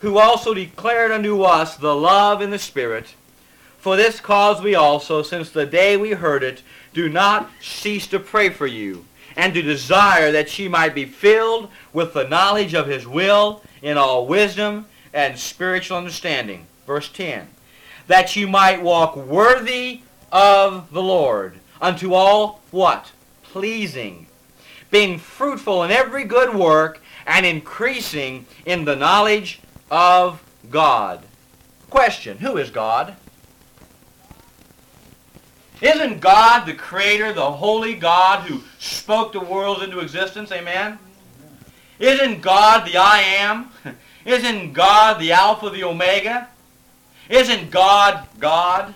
who 0.00 0.18
also 0.18 0.52
declared 0.52 1.10
unto 1.10 1.44
us 1.44 1.76
the 1.78 1.96
love 1.96 2.42
in 2.42 2.50
the 2.50 2.58
Spirit. 2.58 3.14
For 3.78 3.96
this 3.96 4.20
cause 4.20 4.60
we 4.60 4.74
also, 4.74 5.22
since 5.22 5.48
the 5.48 5.64
day 5.64 5.96
we 5.96 6.10
heard 6.10 6.42
it, 6.42 6.62
do 6.92 7.08
not 7.08 7.48
cease 7.62 8.06
to 8.08 8.20
pray 8.20 8.50
for 8.50 8.66
you, 8.66 9.06
and 9.34 9.54
to 9.54 9.62
desire 9.62 10.30
that 10.32 10.58
ye 10.58 10.68
might 10.68 10.94
be 10.94 11.06
filled 11.06 11.70
with 11.94 12.12
the 12.12 12.28
knowledge 12.28 12.74
of 12.74 12.86
his 12.86 13.06
will 13.06 13.62
in 13.80 13.96
all 13.96 14.26
wisdom 14.26 14.84
and 15.12 15.38
spiritual 15.38 15.96
understanding. 15.96 16.66
Verse 16.86 17.08
10. 17.10 17.48
That 18.06 18.36
you 18.36 18.48
might 18.48 18.82
walk 18.82 19.16
worthy 19.16 20.02
of 20.32 20.90
the 20.92 21.02
Lord, 21.02 21.54
unto 21.80 22.14
all 22.14 22.60
what? 22.70 23.12
Pleasing. 23.42 24.26
Being 24.90 25.18
fruitful 25.18 25.84
in 25.84 25.90
every 25.90 26.24
good 26.24 26.54
work, 26.54 27.00
and 27.26 27.46
increasing 27.46 28.46
in 28.66 28.84
the 28.84 28.96
knowledge 28.96 29.60
of 29.90 30.42
God. 30.70 31.22
Question, 31.88 32.38
who 32.38 32.56
is 32.56 32.70
God? 32.70 33.16
Isn't 35.80 36.20
God 36.20 36.66
the 36.66 36.74
creator, 36.74 37.32
the 37.32 37.52
holy 37.52 37.94
God 37.94 38.46
who 38.46 38.60
spoke 38.78 39.32
the 39.32 39.40
worlds 39.40 39.82
into 39.82 40.00
existence? 40.00 40.52
Amen? 40.52 40.98
Isn't 41.98 42.42
God 42.42 42.86
the 42.86 42.96
I 42.96 43.20
am? 43.20 43.70
Isn't 44.24 44.72
God 44.72 45.20
the 45.20 45.32
Alpha, 45.32 45.70
the 45.70 45.84
Omega? 45.84 46.48
Isn't 47.28 47.70
God 47.70 48.26
God? 48.38 48.94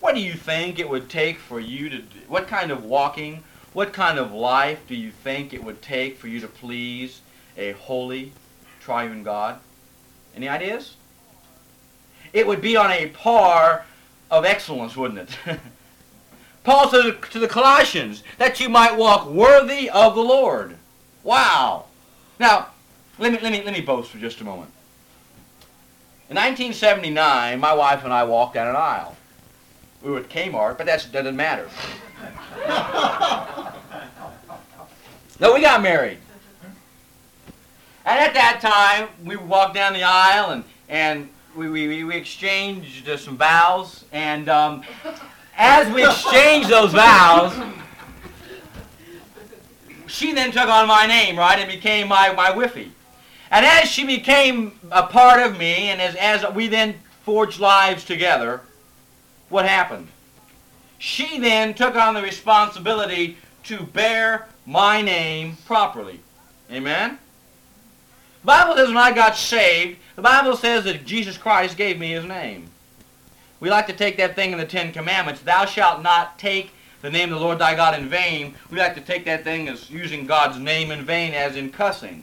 What 0.00 0.14
do 0.14 0.20
you 0.20 0.34
think 0.34 0.78
it 0.78 0.88
would 0.88 1.08
take 1.08 1.38
for 1.38 1.60
you 1.60 1.88
to, 1.88 1.98
do? 1.98 2.18
what 2.26 2.48
kind 2.48 2.70
of 2.70 2.84
walking, 2.84 3.42
what 3.72 3.92
kind 3.92 4.18
of 4.18 4.32
life 4.32 4.80
do 4.88 4.94
you 4.94 5.10
think 5.10 5.52
it 5.52 5.62
would 5.62 5.82
take 5.82 6.18
for 6.18 6.28
you 6.28 6.40
to 6.40 6.48
please 6.48 7.20
a 7.56 7.72
holy, 7.72 8.32
triune 8.80 9.22
God? 9.22 9.60
Any 10.34 10.48
ideas? 10.48 10.96
It 12.32 12.46
would 12.46 12.60
be 12.60 12.76
on 12.76 12.90
a 12.90 13.08
par 13.08 13.84
of 14.30 14.44
excellence, 14.44 14.96
wouldn't 14.96 15.30
it? 15.46 15.58
Paul 16.64 16.88
says 16.88 17.14
to 17.30 17.38
the 17.38 17.48
Colossians, 17.48 18.22
that 18.38 18.60
you 18.60 18.68
might 18.68 18.96
walk 18.96 19.28
worthy 19.28 19.90
of 19.90 20.14
the 20.14 20.22
Lord. 20.22 20.76
Wow. 21.22 21.86
Now, 22.38 22.68
let 23.18 23.32
me, 23.32 23.38
let 23.40 23.52
me, 23.52 23.62
let 23.62 23.74
me 23.74 23.80
boast 23.80 24.10
for 24.10 24.18
just 24.18 24.40
a 24.40 24.44
moment. 24.44 24.70
In 26.30 26.36
1979, 26.36 27.60
my 27.60 27.74
wife 27.74 28.04
and 28.04 28.12
I 28.12 28.24
walked 28.24 28.54
down 28.54 28.68
an 28.68 28.76
aisle. 28.76 29.16
We 30.02 30.10
were 30.10 30.20
at 30.20 30.28
Kmart, 30.28 30.78
but 30.78 30.86
that 30.86 31.06
doesn't 31.12 31.36
matter. 31.36 31.68
no, 35.40 35.52
we 35.52 35.60
got 35.60 35.82
married. 35.82 36.18
And 38.04 38.18
at 38.18 38.34
that 38.34 38.60
time, 38.60 39.08
we 39.24 39.36
walked 39.36 39.74
down 39.74 39.92
the 39.92 40.02
aisle 40.02 40.50
and, 40.50 40.64
and 40.88 41.28
we, 41.54 41.68
we, 41.68 42.04
we 42.04 42.16
exchanged 42.16 43.08
uh, 43.08 43.16
some 43.16 43.36
vows. 43.36 44.04
And 44.10 44.48
um, 44.48 44.82
as 45.56 45.92
we 45.94 46.04
exchanged 46.04 46.68
those 46.68 46.92
vows, 46.92 47.52
she 50.06 50.32
then 50.32 50.50
took 50.50 50.68
on 50.68 50.88
my 50.88 51.06
name, 51.06 51.38
right, 51.38 51.58
and 51.58 51.70
became 51.70 52.08
my, 52.08 52.32
my 52.32 52.56
wife. 52.56 52.76
And 53.52 53.66
as 53.66 53.88
she 53.90 54.06
became 54.06 54.72
a 54.90 55.02
part 55.02 55.38
of 55.40 55.58
me, 55.58 55.90
and 55.90 56.00
as, 56.00 56.14
as 56.14 56.54
we 56.54 56.68
then 56.68 56.94
forged 57.22 57.60
lives 57.60 58.02
together, 58.02 58.62
what 59.50 59.68
happened? 59.68 60.08
She 60.98 61.38
then 61.38 61.74
took 61.74 61.94
on 61.94 62.14
the 62.14 62.22
responsibility 62.22 63.36
to 63.64 63.82
bear 63.82 64.48
my 64.64 65.02
name 65.02 65.58
properly. 65.66 66.20
Amen? 66.70 67.18
The 68.40 68.46
Bible 68.46 68.74
says 68.74 68.88
when 68.88 68.96
I 68.96 69.12
got 69.12 69.36
saved, 69.36 69.98
the 70.16 70.22
Bible 70.22 70.56
says 70.56 70.84
that 70.84 71.04
Jesus 71.04 71.36
Christ 71.36 71.76
gave 71.76 71.98
me 71.98 72.12
his 72.12 72.24
name. 72.24 72.68
We 73.60 73.68
like 73.68 73.86
to 73.88 73.92
take 73.92 74.16
that 74.16 74.34
thing 74.34 74.52
in 74.52 74.58
the 74.58 74.64
Ten 74.64 74.92
Commandments, 74.92 75.42
thou 75.42 75.66
shalt 75.66 76.02
not 76.02 76.38
take 76.38 76.70
the 77.02 77.10
name 77.10 77.32
of 77.32 77.38
the 77.38 77.44
Lord 77.44 77.58
thy 77.58 77.74
God 77.74 77.98
in 77.98 78.08
vain. 78.08 78.54
We 78.70 78.78
like 78.78 78.94
to 78.94 79.00
take 79.02 79.26
that 79.26 79.44
thing 79.44 79.68
as 79.68 79.90
using 79.90 80.26
God's 80.26 80.58
name 80.58 80.90
in 80.90 81.04
vain 81.04 81.34
as 81.34 81.54
in 81.56 81.70
cussing. 81.70 82.22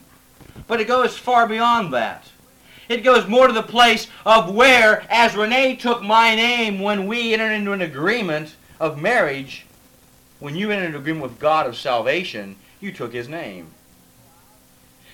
But 0.68 0.82
it 0.82 0.88
goes 0.88 1.18
far 1.18 1.48
beyond 1.48 1.94
that. 1.94 2.26
It 2.88 3.04
goes 3.04 3.28
more 3.28 3.48
to 3.48 3.54
the 3.54 3.62
place 3.62 4.08
of 4.26 4.54
where, 4.54 5.06
as 5.10 5.36
Renee 5.36 5.76
took 5.76 6.02
my 6.02 6.36
name 6.36 6.80
when 6.80 7.06
we 7.06 7.34
entered 7.34 7.52
into 7.52 7.72
an 7.72 7.82
agreement 7.82 8.56
of 8.80 9.00
marriage, 9.00 9.66
when 10.40 10.56
you 10.56 10.72
entered 10.72 10.90
an 10.90 10.96
agreement 10.96 11.24
with 11.24 11.40
God 11.40 11.68
of 11.68 11.78
salvation, 11.78 12.56
you 12.80 12.92
took 12.92 13.14
his 13.14 13.30
name. 13.30 13.68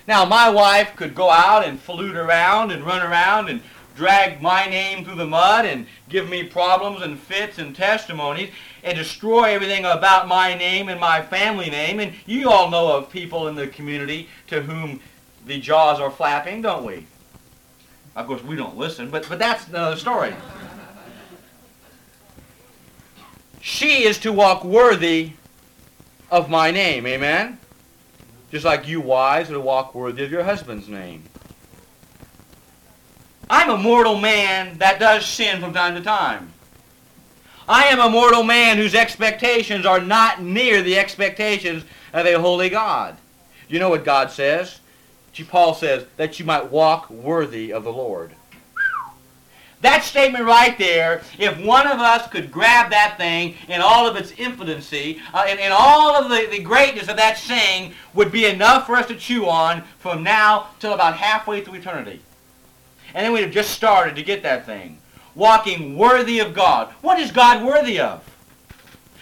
Now, 0.08 0.24
my 0.24 0.48
wife 0.48 0.94
could 0.96 1.14
go 1.14 1.30
out 1.30 1.64
and 1.64 1.80
flute 1.80 2.16
around 2.16 2.70
and 2.70 2.86
run 2.86 3.02
around 3.02 3.48
and 3.48 3.60
drag 3.96 4.40
my 4.40 4.66
name 4.66 5.04
through 5.04 5.16
the 5.16 5.26
mud 5.26 5.64
and 5.64 5.86
give 6.08 6.28
me 6.28 6.44
problems 6.44 7.02
and 7.02 7.18
fits 7.18 7.58
and 7.58 7.74
testimonies 7.74 8.50
and 8.84 8.96
destroy 8.96 9.44
everything 9.44 9.84
about 9.84 10.28
my 10.28 10.54
name 10.54 10.88
and 10.88 11.00
my 11.00 11.20
family 11.22 11.70
name. 11.70 11.98
And 11.98 12.12
you 12.24 12.50
all 12.50 12.70
know 12.70 12.96
of 12.96 13.10
people 13.10 13.48
in 13.48 13.54
the 13.54 13.66
community 13.66 14.28
to 14.46 14.62
whom 14.62 15.00
the 15.46 15.60
jaws 15.60 16.00
are 16.00 16.10
flapping, 16.10 16.60
don't 16.60 16.84
we? 16.84 17.06
Of 18.16 18.26
course, 18.26 18.42
we 18.42 18.56
don't 18.56 18.76
listen, 18.76 19.10
but, 19.10 19.28
but 19.28 19.38
that's 19.38 19.68
another 19.68 19.96
story. 19.96 20.34
she 23.60 24.04
is 24.04 24.18
to 24.20 24.32
walk 24.32 24.64
worthy 24.64 25.32
of 26.30 26.50
my 26.50 26.70
name. 26.70 27.06
Amen? 27.06 27.58
Just 28.50 28.64
like 28.64 28.88
you 28.88 29.00
wives 29.00 29.50
are 29.50 29.54
to 29.54 29.60
walk 29.60 29.94
worthy 29.94 30.24
of 30.24 30.30
your 30.30 30.44
husband's 30.44 30.88
name. 30.88 31.22
I'm 33.48 33.70
a 33.70 33.76
mortal 33.76 34.18
man 34.18 34.78
that 34.78 34.98
does 34.98 35.24
sin 35.24 35.60
from 35.60 35.72
time 35.72 35.94
to 35.94 36.00
time. 36.00 36.52
I 37.68 37.86
am 37.86 38.00
a 38.00 38.10
mortal 38.10 38.42
man 38.42 38.76
whose 38.76 38.94
expectations 38.94 39.86
are 39.86 40.00
not 40.00 40.42
near 40.42 40.82
the 40.82 40.98
expectations 40.98 41.84
of 42.12 42.26
a 42.26 42.34
holy 42.34 42.68
God. 42.68 43.16
You 43.68 43.78
know 43.78 43.88
what 43.88 44.04
God 44.04 44.30
says? 44.30 44.80
Paul 45.44 45.74
says, 45.74 46.06
that 46.16 46.38
you 46.38 46.44
might 46.44 46.70
walk 46.70 47.10
worthy 47.10 47.72
of 47.72 47.84
the 47.84 47.92
Lord. 47.92 48.32
That 49.82 50.04
statement 50.04 50.44
right 50.44 50.76
there, 50.78 51.22
if 51.38 51.62
one 51.62 51.86
of 51.86 51.98
us 51.98 52.28
could 52.28 52.50
grab 52.50 52.90
that 52.90 53.18
thing 53.18 53.54
in 53.68 53.80
all 53.80 54.08
of 54.08 54.16
its 54.16 54.32
infancy, 54.32 55.20
uh, 55.34 55.44
and, 55.46 55.60
and 55.60 55.72
all 55.72 56.16
of 56.16 56.30
the, 56.30 56.48
the 56.50 56.62
greatness 56.62 57.08
of 57.08 57.16
that 57.18 57.36
saying, 57.36 57.92
would 58.14 58.32
be 58.32 58.46
enough 58.46 58.86
for 58.86 58.96
us 58.96 59.06
to 59.08 59.14
chew 59.14 59.46
on 59.46 59.82
from 59.98 60.22
now 60.22 60.68
till 60.80 60.94
about 60.94 61.16
halfway 61.16 61.60
through 61.60 61.74
eternity. 61.74 62.20
And 63.14 63.24
then 63.24 63.32
we'd 63.32 63.42
have 63.42 63.52
just 63.52 63.70
started 63.70 64.16
to 64.16 64.22
get 64.22 64.42
that 64.42 64.64
thing. 64.64 64.98
Walking 65.34 65.96
worthy 65.96 66.38
of 66.38 66.54
God. 66.54 66.88
What 67.02 67.20
is 67.20 67.30
God 67.30 67.64
worthy 67.64 68.00
of? 68.00 68.24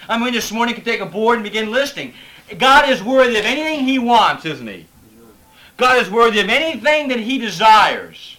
I 0.09 0.19
mean, 0.19 0.33
this 0.33 0.53
morning 0.53 0.77
you 0.77 0.83
take 0.83 1.01
a 1.01 1.07
board 1.07 1.37
and 1.37 1.45
begin 1.45 1.73
listing. 1.73 2.15
God 2.59 2.89
is 2.89 3.03
worthy 3.03 3.37
of 3.37 3.45
anything 3.45 3.85
he 3.85 3.99
wants, 3.99 4.45
isn't 4.45 4.67
he? 4.67 4.87
God 5.77 6.01
is 6.01 6.11
worthy 6.11 6.41
of 6.41 6.49
anything 6.49 7.09
that 7.09 7.21
he 7.21 7.39
desires. 7.39 8.37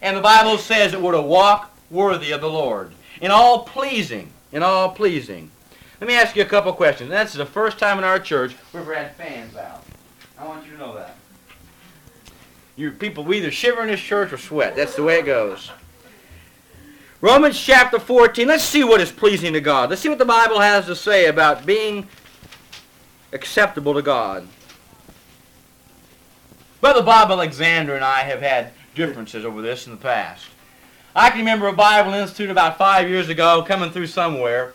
And 0.00 0.16
the 0.16 0.22
Bible 0.22 0.58
says 0.58 0.92
that 0.92 1.00
we're 1.00 1.12
to 1.12 1.22
walk 1.22 1.76
worthy 1.90 2.32
of 2.32 2.40
the 2.40 2.50
Lord. 2.50 2.92
In 3.20 3.30
all 3.30 3.64
pleasing. 3.64 4.30
In 4.50 4.62
all 4.62 4.90
pleasing. 4.90 5.50
Let 6.00 6.08
me 6.08 6.14
ask 6.14 6.34
you 6.34 6.42
a 6.42 6.46
couple 6.46 6.72
questions. 6.72 7.10
That's 7.10 7.34
the 7.34 7.46
first 7.46 7.78
time 7.78 7.98
in 7.98 8.04
our 8.04 8.18
church 8.18 8.56
we've 8.72 8.82
ever 8.82 8.94
had 8.94 9.14
fans 9.14 9.56
out. 9.56 9.84
I 10.36 10.44
want 10.44 10.66
you 10.66 10.72
to 10.72 10.78
know 10.78 10.94
that. 10.96 11.16
You 12.74 12.90
people 12.90 13.22
we 13.22 13.38
either 13.38 13.50
shiver 13.50 13.82
in 13.82 13.88
this 13.88 14.00
church 14.00 14.32
or 14.32 14.38
sweat. 14.38 14.74
That's 14.74 14.96
the 14.96 15.04
way 15.04 15.20
it 15.20 15.26
goes. 15.26 15.70
Romans 17.20 17.56
chapter 17.56 18.00
14. 18.00 18.48
Let's 18.48 18.64
see 18.64 18.82
what 18.82 19.00
is 19.00 19.12
pleasing 19.12 19.52
to 19.52 19.60
God. 19.60 19.90
Let's 19.90 20.02
see 20.02 20.08
what 20.08 20.18
the 20.18 20.24
Bible 20.24 20.58
has 20.58 20.86
to 20.86 20.96
say 20.96 21.26
about 21.26 21.64
being 21.64 22.08
acceptable 23.32 23.94
to 23.94 24.02
God. 24.02 24.48
Brother 26.82 27.04
Bob 27.04 27.30
Alexander 27.30 27.94
and 27.94 28.04
I 28.04 28.22
have 28.22 28.40
had 28.40 28.72
differences 28.96 29.44
over 29.44 29.62
this 29.62 29.86
in 29.86 29.92
the 29.92 29.98
past. 29.98 30.46
I 31.14 31.30
can 31.30 31.38
remember 31.38 31.68
a 31.68 31.72
Bible 31.72 32.12
Institute 32.12 32.50
about 32.50 32.76
five 32.76 33.08
years 33.08 33.28
ago 33.28 33.64
coming 33.64 33.92
through 33.92 34.08
somewhere 34.08 34.72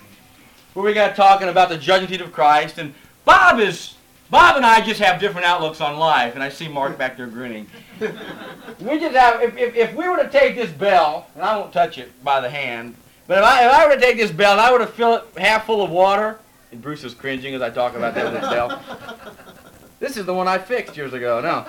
where 0.73 0.85
we 0.85 0.93
got 0.93 1.17
talking 1.17 1.49
about 1.49 1.67
the 1.67 1.77
judgment 1.77 2.11
seat 2.11 2.21
of 2.21 2.31
Christ, 2.31 2.77
and 2.77 2.93
Bob 3.25 3.59
is 3.59 3.95
Bob 4.29 4.55
and 4.55 4.65
I 4.65 4.79
just 4.79 5.01
have 5.01 5.19
different 5.19 5.47
outlooks 5.47 5.81
on 5.81 5.99
life, 5.99 6.33
and 6.33 6.41
I 6.41 6.47
see 6.47 6.69
Mark 6.69 6.97
back 6.97 7.17
there 7.17 7.27
grinning. 7.27 7.67
we 7.99 8.99
just 8.99 9.13
have, 9.13 9.41
if, 9.41 9.57
if, 9.57 9.75
if 9.75 9.93
we 9.93 10.07
were 10.07 10.23
to 10.23 10.29
take 10.29 10.55
this 10.55 10.71
bell, 10.71 11.27
and 11.35 11.43
I 11.43 11.57
won't 11.57 11.73
touch 11.73 11.97
it 11.97 12.23
by 12.23 12.39
the 12.39 12.49
hand, 12.49 12.95
but 13.27 13.39
if 13.39 13.43
I, 13.43 13.65
if 13.65 13.73
I 13.73 13.85
were 13.85 13.95
to 13.95 13.99
take 13.99 14.15
this 14.15 14.31
bell 14.31 14.53
and 14.53 14.61
I 14.61 14.71
were 14.71 14.79
to 14.79 14.87
fill 14.87 15.15
it 15.15 15.25
half 15.35 15.65
full 15.65 15.83
of 15.83 15.89
water, 15.89 16.39
and 16.71 16.81
Bruce 16.81 17.03
is 17.03 17.13
cringing 17.13 17.53
as 17.53 17.61
I 17.61 17.69
talk 17.69 17.97
about 17.97 18.15
that 18.15 18.31
with 18.31 18.41
this 18.41 18.49
bell. 18.49 18.81
This 19.99 20.17
is 20.17 20.25
the 20.25 20.33
one 20.33 20.47
I 20.47 20.57
fixed 20.57 20.95
years 20.95 21.13
ago, 21.13 21.41
no. 21.41 21.65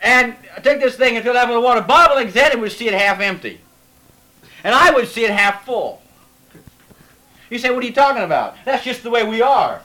And 0.00 0.36
I 0.56 0.60
take 0.60 0.80
this 0.80 0.96
thing 0.96 1.16
and 1.16 1.24
fill 1.24 1.34
it 1.34 1.46
full 1.46 1.56
of 1.58 1.62
water. 1.64 1.80
Bob 1.80 2.10
Alexander 2.10 2.58
would 2.58 2.72
see 2.72 2.88
it 2.88 2.94
half 2.94 3.20
empty. 3.20 3.60
And 4.62 4.74
I 4.74 4.90
would 4.90 5.08
see 5.08 5.24
it 5.24 5.30
half 5.30 5.64
full. 5.64 6.00
You 7.50 7.58
say, 7.58 7.70
what 7.70 7.82
are 7.82 7.86
you 7.86 7.92
talking 7.92 8.22
about? 8.22 8.56
That's 8.64 8.84
just 8.84 9.02
the 9.02 9.10
way 9.10 9.24
we 9.26 9.42
are. 9.42 9.82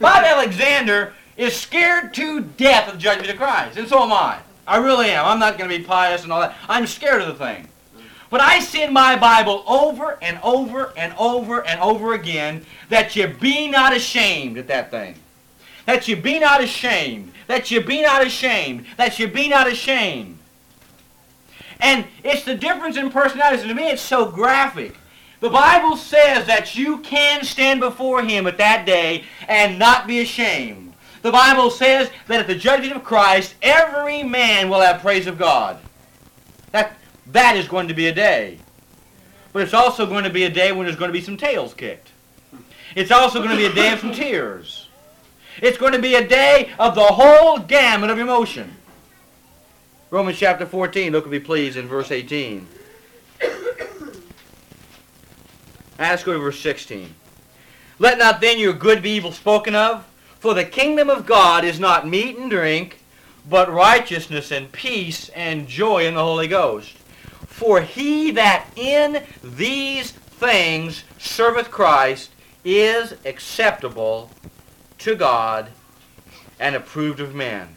Bob 0.00 0.24
Alexander 0.24 1.14
is 1.36 1.54
scared 1.54 2.12
to 2.14 2.40
death 2.40 2.88
of 2.88 2.94
the 2.94 3.00
judgment 3.00 3.30
of 3.30 3.36
Christ, 3.36 3.78
and 3.78 3.88
so 3.88 4.02
am 4.02 4.12
I. 4.12 4.38
I 4.66 4.76
really 4.76 5.10
am. 5.10 5.24
I'm 5.24 5.38
not 5.38 5.58
going 5.58 5.70
to 5.70 5.78
be 5.78 5.84
pious 5.84 6.24
and 6.24 6.32
all 6.32 6.40
that. 6.40 6.56
I'm 6.68 6.86
scared 6.86 7.22
of 7.22 7.28
the 7.28 7.34
thing. 7.34 7.68
But 8.30 8.40
I 8.40 8.60
see 8.60 8.82
in 8.82 8.92
my 8.92 9.16
Bible 9.16 9.62
over 9.66 10.18
and 10.22 10.38
over 10.42 10.92
and 10.96 11.14
over 11.18 11.66
and 11.66 11.80
over 11.80 12.14
again 12.14 12.64
that 12.88 13.14
you 13.14 13.28
be 13.28 13.68
not 13.68 13.94
ashamed 13.94 14.58
at 14.58 14.68
that 14.68 14.90
thing. 14.90 15.16
That 15.86 16.08
you 16.08 16.16
be 16.16 16.38
not 16.38 16.62
ashamed. 16.62 17.32
That 17.46 17.70
you 17.70 17.80
be 17.80 18.02
not 18.02 18.24
ashamed. 18.26 18.86
That 18.96 19.18
you 19.18 19.28
be 19.28 19.48
not 19.48 19.66
ashamed. 19.66 20.38
And 21.80 22.06
it's 22.22 22.44
the 22.44 22.54
difference 22.54 22.96
in 22.96 23.10
personalities. 23.10 23.66
To 23.66 23.74
me, 23.74 23.90
it's 23.90 24.02
so 24.02 24.30
graphic. 24.30 24.94
The 25.40 25.50
Bible 25.50 25.96
says 25.96 26.46
that 26.46 26.76
you 26.76 26.98
can 26.98 27.42
stand 27.42 27.80
before 27.80 28.22
him 28.22 28.46
at 28.46 28.58
that 28.58 28.86
day 28.86 29.24
and 29.48 29.76
not 29.76 30.06
be 30.06 30.20
ashamed. 30.20 30.94
The 31.22 31.32
Bible 31.32 31.70
says 31.70 32.10
that 32.28 32.40
at 32.40 32.46
the 32.46 32.54
judgment 32.54 32.94
of 32.94 33.02
Christ, 33.02 33.56
every 33.60 34.22
man 34.22 34.68
will 34.68 34.80
have 34.80 35.00
praise 35.00 35.26
of 35.26 35.38
God. 35.38 35.78
That, 36.70 36.96
that 37.32 37.56
is 37.56 37.66
going 37.66 37.88
to 37.88 37.94
be 37.94 38.06
a 38.06 38.14
day. 38.14 38.58
But 39.52 39.62
it's 39.62 39.74
also 39.74 40.06
going 40.06 40.24
to 40.24 40.30
be 40.30 40.44
a 40.44 40.50
day 40.50 40.70
when 40.70 40.86
there's 40.86 40.96
going 40.96 41.10
to 41.10 41.12
be 41.12 41.20
some 41.20 41.36
tails 41.36 41.74
kicked. 41.74 42.10
It's 42.94 43.10
also 43.10 43.38
going 43.40 43.50
to 43.50 43.56
be 43.56 43.66
a 43.66 43.72
day 43.72 43.92
of 43.92 43.98
some 43.98 44.12
tears. 44.12 44.81
It's 45.60 45.78
going 45.78 45.92
to 45.92 45.98
be 45.98 46.14
a 46.14 46.26
day 46.26 46.72
of 46.78 46.94
the 46.94 47.02
whole 47.02 47.58
gamut 47.58 48.10
of 48.10 48.18
emotion. 48.18 48.76
Romans 50.10 50.38
chapter 50.38 50.66
14, 50.66 51.12
look 51.12 51.24
with 51.24 51.32
me 51.32 51.38
please 51.38 51.76
in 51.76 51.88
verse 51.88 52.10
18. 52.10 52.66
Let's 55.98 56.24
go 56.24 56.32
to 56.32 56.38
verse 56.38 56.60
16. 56.60 57.14
Let 57.98 58.18
not 58.18 58.40
then 58.40 58.58
your 58.58 58.72
good 58.72 59.02
be 59.02 59.10
evil 59.10 59.32
spoken 59.32 59.74
of, 59.74 60.06
for 60.38 60.54
the 60.54 60.64
kingdom 60.64 61.08
of 61.08 61.26
God 61.26 61.64
is 61.64 61.78
not 61.78 62.08
meat 62.08 62.36
and 62.36 62.50
drink, 62.50 63.00
but 63.48 63.72
righteousness 63.72 64.50
and 64.50 64.72
peace 64.72 65.28
and 65.30 65.68
joy 65.68 66.06
in 66.06 66.14
the 66.14 66.22
Holy 66.22 66.48
Ghost. 66.48 66.96
For 67.46 67.80
he 67.80 68.30
that 68.32 68.66
in 68.76 69.22
these 69.42 70.10
things 70.10 71.04
serveth 71.18 71.70
Christ 71.70 72.30
is 72.64 73.14
acceptable 73.24 74.30
to 75.02 75.14
God 75.14 75.68
and 76.58 76.74
approved 76.74 77.20
of 77.20 77.34
men. 77.34 77.76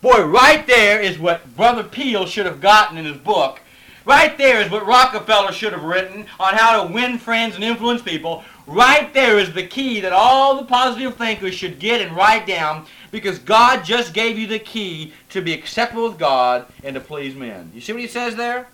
Boy, 0.00 0.24
right 0.24 0.66
there 0.66 1.00
is 1.00 1.18
what 1.18 1.56
Brother 1.56 1.82
Peale 1.82 2.26
should 2.26 2.46
have 2.46 2.60
gotten 2.60 2.98
in 2.98 3.04
his 3.04 3.16
book 3.16 3.60
Right 4.06 4.38
there 4.38 4.60
is 4.60 4.70
what 4.70 4.86
Rockefeller 4.86 5.50
should 5.50 5.72
have 5.72 5.82
written 5.82 6.26
on 6.38 6.54
how 6.54 6.84
to 6.84 6.92
win 6.92 7.18
friends 7.18 7.56
and 7.56 7.64
influence 7.64 8.02
people. 8.02 8.44
Right 8.64 9.12
there 9.12 9.36
is 9.36 9.52
the 9.52 9.66
key 9.66 10.00
that 10.00 10.12
all 10.12 10.56
the 10.56 10.64
positive 10.64 11.16
thinkers 11.16 11.54
should 11.54 11.80
get 11.80 12.00
and 12.00 12.16
write 12.16 12.46
down 12.46 12.86
because 13.10 13.40
God 13.40 13.84
just 13.84 14.14
gave 14.14 14.38
you 14.38 14.46
the 14.46 14.60
key 14.60 15.12
to 15.30 15.42
be 15.42 15.52
acceptable 15.52 16.08
with 16.08 16.20
God 16.20 16.66
and 16.84 16.94
to 16.94 17.00
please 17.00 17.34
men. 17.34 17.72
You 17.74 17.80
see 17.80 17.92
what 17.92 18.02
he 18.02 18.06
says 18.06 18.36
there? 18.36 18.68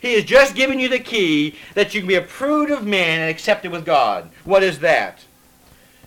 He 0.00 0.14
has 0.14 0.22
just 0.22 0.54
given 0.54 0.78
you 0.78 0.88
the 0.88 1.00
key 1.00 1.56
that 1.74 1.92
you 1.92 2.00
can 2.00 2.08
be 2.08 2.14
approved 2.14 2.70
of 2.70 2.86
men 2.86 3.18
and 3.18 3.30
accepted 3.30 3.72
with 3.72 3.84
God. 3.84 4.30
What 4.44 4.62
is 4.62 4.78
that? 4.78 5.24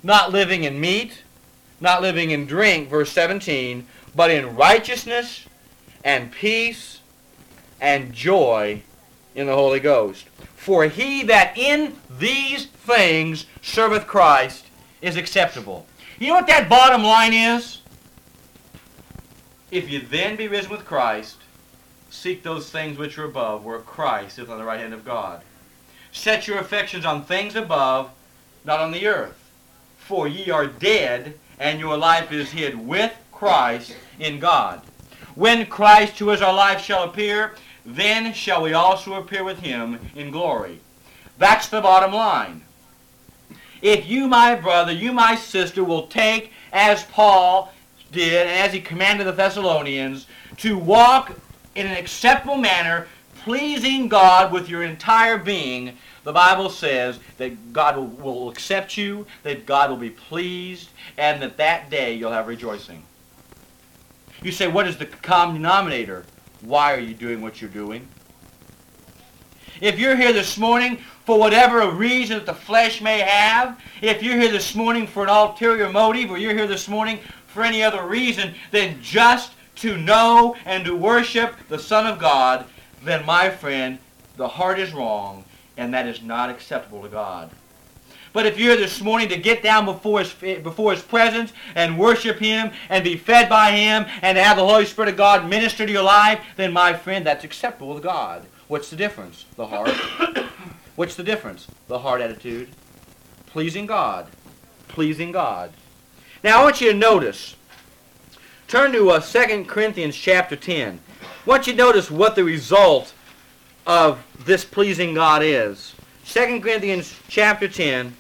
Not 0.04 0.32
living 0.32 0.64
in 0.64 0.80
meat, 0.80 1.24
not 1.80 2.02
living 2.02 2.32
in 2.32 2.46
drink, 2.46 2.90
verse 2.90 3.12
17, 3.12 3.86
but 4.16 4.32
in 4.32 4.56
righteousness 4.56 5.46
and 6.04 6.32
peace 6.32 7.00
and 7.80 8.14
joy 8.14 8.84
in 9.36 9.48
the 9.48 9.56
Holy 9.56 9.80
Ghost. 9.80 10.28
For 10.56 10.86
he 10.86 11.24
that 11.24 11.58
in 11.58 11.96
these 12.20 12.66
things 12.68 13.46
serveth 13.62 14.06
Christ 14.08 14.66
is 15.02 15.18
acceptable. 15.18 15.88
You 16.20 16.28
know 16.28 16.36
what 16.36 16.48
that 16.48 16.70
bottom 16.70 17.04
line 17.04 17.34
is? 17.34 17.80
If 19.72 19.90
you 19.90 20.02
then 20.02 20.36
be 20.36 20.48
risen 20.48 20.70
with 20.70 20.86
Christ, 20.86 21.38
seek 22.12 22.44
those 22.44 22.70
things 22.70 22.98
which 22.98 23.18
are 23.18 23.26
above, 23.26 23.64
where 23.64 23.80
Christ 23.80 24.38
is 24.38 24.50
on 24.50 24.60
the 24.60 24.66
right 24.66 24.80
hand 24.80 24.94
of 24.94 25.06
God. 25.06 25.42
Set 26.12 26.48
your 26.48 26.60
affections 26.60 27.06
on 27.06 27.24
things 27.24 27.56
above, 27.56 28.12
not 28.66 28.80
on 28.80 28.92
the 28.92 29.08
earth. 29.08 29.41
For 30.12 30.28
ye 30.28 30.52
are 30.52 30.68
dead, 30.68 31.40
and 31.58 31.80
your 31.80 31.96
life 31.96 32.34
is 32.34 32.52
hid 32.52 32.86
with 32.86 33.14
Christ 33.32 33.96
in 34.20 34.42
God. 34.42 34.82
When 35.36 35.66
Christ, 35.66 36.20
who 36.20 36.32
is 36.32 36.42
our 36.42 36.54
life, 36.54 36.82
shall 36.82 37.04
appear, 37.04 37.56
then 37.86 38.34
shall 38.34 38.62
we 38.62 38.74
also 38.74 39.14
appear 39.14 39.46
with 39.46 39.60
him 39.60 40.00
in 40.14 40.30
glory. 40.30 40.82
That's 41.38 41.70
the 41.70 41.80
bottom 41.80 42.12
line. 42.12 42.62
If 43.82 44.06
you, 44.06 44.28
my 44.28 44.54
brother, 44.54 44.92
you, 44.92 45.14
my 45.14 45.36
sister, 45.36 45.82
will 45.82 46.08
take 46.08 46.52
as 46.74 47.06
Paul 47.06 47.72
did 48.12 48.48
and 48.48 48.68
as 48.68 48.74
he 48.74 48.82
commanded 48.82 49.28
the 49.28 49.32
Thessalonians 49.32 50.28
to 50.58 50.78
walk 50.78 51.40
in 51.74 51.88
an 51.88 51.96
acceptable 51.96 52.58
manner, 52.58 53.08
pleasing 53.46 54.10
God 54.10 54.52
with 54.52 54.68
your 54.68 54.84
entire 54.84 55.38
being, 55.38 55.98
the 56.24 56.34
Bible 56.34 56.70
says 56.70 57.20
that 57.38 57.74
God 57.74 57.96
will, 57.96 58.08
will 58.08 58.50
accept 58.50 58.98
you, 58.98 59.26
that 59.44 59.66
God 59.66 59.90
will 59.90 59.98
be 59.98 60.10
pleased, 60.10 60.90
and 61.18 61.42
that 61.42 61.58
that 61.58 61.90
day 61.90 62.14
you'll 62.14 62.32
have 62.32 62.48
rejoicing. 62.48 63.04
You 64.42 64.52
say, 64.52 64.68
what 64.68 64.88
is 64.88 64.98
the 64.98 65.06
common 65.06 65.56
denominator? 65.56 66.26
why 66.62 66.94
are 66.94 67.00
you 67.00 67.14
doing 67.14 67.42
what 67.42 67.62
you're 67.62 67.70
doing? 67.70 68.08
If 69.80 70.00
you're 70.00 70.16
here 70.16 70.34
this 70.34 70.58
morning 70.58 70.98
for 71.26 71.40
whatever 71.40 71.90
reason 71.90 72.38
that 72.38 72.46
the 72.46 72.54
flesh 72.54 73.02
may 73.02 73.20
have, 73.20 73.82
if 74.02 74.22
you're 74.22 74.40
here 74.40 74.52
this 74.52 74.76
morning 74.76 75.08
for 75.08 75.24
an 75.24 75.30
ulterior 75.30 75.90
motive, 75.90 76.30
or 76.30 76.38
you're 76.38 76.54
here 76.54 76.68
this 76.68 76.88
morning 76.88 77.20
for 77.48 77.64
any 77.64 77.82
other 77.82 78.06
reason 78.06 78.54
than 78.70 79.02
just 79.02 79.54
to 79.78 79.98
know 79.98 80.56
and 80.66 80.86
to 80.86 80.96
worship 80.96 81.56
the 81.68 81.80
Son 81.80 82.06
of 82.06 82.20
God, 82.20 82.66
then 83.04 83.26
my 83.26 83.50
friend, 83.50 83.98
the 84.38 84.48
heart 84.48 84.80
is 84.80 84.94
wrong, 84.94 85.44
and 85.78 85.94
that 85.94 86.08
is 86.08 86.22
not 86.22 86.50
acceptable 86.50 87.02
to 87.02 87.10
God. 87.10 87.50
But 88.34 88.46
if 88.46 88.58
you're 88.58 88.78
this 88.78 89.02
morning 89.02 89.28
to 89.30 89.38
get 89.38 89.62
down 89.62 89.86
before 89.86 90.20
his, 90.20 90.34
before 90.34 90.92
his 90.92 91.02
presence 91.02 91.52
and 91.76 92.00
worship 92.00 92.40
him 92.40 92.72
and 92.90 93.04
be 93.04 93.18
fed 93.18 93.50
by 93.50 93.72
him 93.72 94.06
and 94.22 94.38
have 94.38 94.56
the 94.56 94.66
Holy 94.66 94.86
Spirit 94.86 95.10
of 95.10 95.18
God 95.18 95.50
minister 95.50 95.86
to 95.86 95.92
your 95.92 96.04
life, 96.04 96.40
then 96.56 96.72
my 96.72 96.94
friend, 96.94 97.26
that's 97.26 97.44
acceptable 97.44 97.96
to 97.96 98.02
God. 98.02 98.46
What's 98.68 98.90
the 98.90 98.96
difference? 98.96 99.46
The 99.58 99.68
heart. 99.68 99.90
What's 100.96 101.16
the 101.16 101.24
difference? 101.24 101.68
The 101.88 102.00
heart 102.00 102.22
attitude. 102.22 102.70
Pleasing 103.48 103.86
God. 103.86 104.28
Pleasing 104.88 105.34
God. 105.34 105.74
Now 106.42 106.62
I 106.62 106.64
want 106.64 106.80
you 106.80 106.92
to 106.92 106.98
notice. 106.98 107.58
Turn 108.68 108.94
to 108.94 109.10
uh, 109.10 109.20
2 109.20 109.66
Corinthians 109.66 110.16
chapter 110.16 110.56
10. 110.56 111.02
I 111.22 111.50
want 111.50 111.68
you 111.68 111.74
to 111.74 111.78
notice 111.78 112.10
what 112.10 112.36
the 112.36 112.46
result 112.46 113.14
of 113.86 114.24
this 114.46 114.64
pleasing 114.64 115.14
God 115.14 115.42
is. 115.44 115.96
2 116.26 116.62
Corinthians 116.62 117.16
chapter 117.28 117.68
10, 117.68 118.16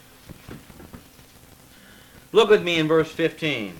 Look 2.33 2.49
with 2.49 2.63
me 2.63 2.79
in 2.79 2.87
verse 2.87 3.11
15. 3.11 3.73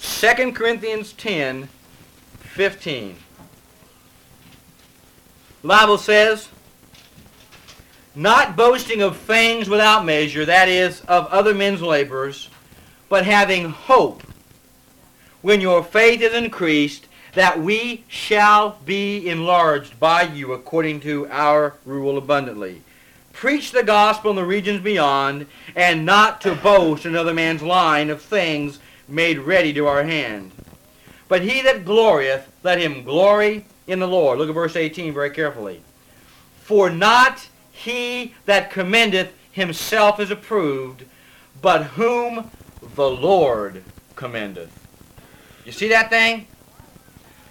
2 0.00 0.52
Corinthians 0.52 1.12
10, 1.12 1.68
15. 2.40 3.16
The 5.62 5.68
Bible 5.68 5.98
says, 5.98 6.48
Not 8.14 8.56
boasting 8.56 9.02
of 9.02 9.18
things 9.18 9.68
without 9.68 10.06
measure, 10.06 10.46
that 10.46 10.68
is, 10.68 11.02
of 11.02 11.26
other 11.26 11.54
men's 11.54 11.82
labors, 11.82 12.48
but 13.10 13.26
having 13.26 13.68
hope, 13.68 14.22
when 15.42 15.60
your 15.60 15.84
faith 15.84 16.22
is 16.22 16.32
increased, 16.32 17.06
that 17.36 17.60
we 17.60 18.04
shall 18.08 18.78
be 18.84 19.28
enlarged 19.28 19.98
by 19.98 20.22
you 20.22 20.52
according 20.52 21.00
to 21.00 21.26
our 21.30 21.74
rule 21.86 22.18
abundantly 22.18 22.82
preach 23.36 23.70
the 23.70 23.82
gospel 23.82 24.30
in 24.30 24.36
the 24.36 24.44
regions 24.44 24.80
beyond, 24.80 25.46
and 25.76 26.06
not 26.06 26.40
to 26.40 26.54
boast 26.54 27.04
another 27.04 27.34
man's 27.34 27.62
line 27.62 28.08
of 28.08 28.22
things 28.22 28.78
made 29.06 29.38
ready 29.38 29.74
to 29.74 29.86
our 29.86 30.02
hand. 30.04 30.50
But 31.28 31.42
he 31.42 31.60
that 31.60 31.84
glorieth, 31.84 32.50
let 32.62 32.80
him 32.80 33.04
glory 33.04 33.66
in 33.86 33.98
the 33.98 34.08
Lord. 34.08 34.38
Look 34.38 34.48
at 34.48 34.54
verse 34.54 34.74
18 34.74 35.12
very 35.12 35.30
carefully. 35.30 35.82
For 36.62 36.88
not 36.88 37.46
he 37.70 38.34
that 38.46 38.70
commendeth 38.70 39.34
himself 39.52 40.18
is 40.18 40.30
approved, 40.30 41.04
but 41.60 41.84
whom 41.84 42.50
the 42.94 43.10
Lord 43.10 43.84
commendeth. 44.14 44.72
You 45.66 45.72
see 45.72 45.88
that 45.88 46.08
thing? 46.08 46.46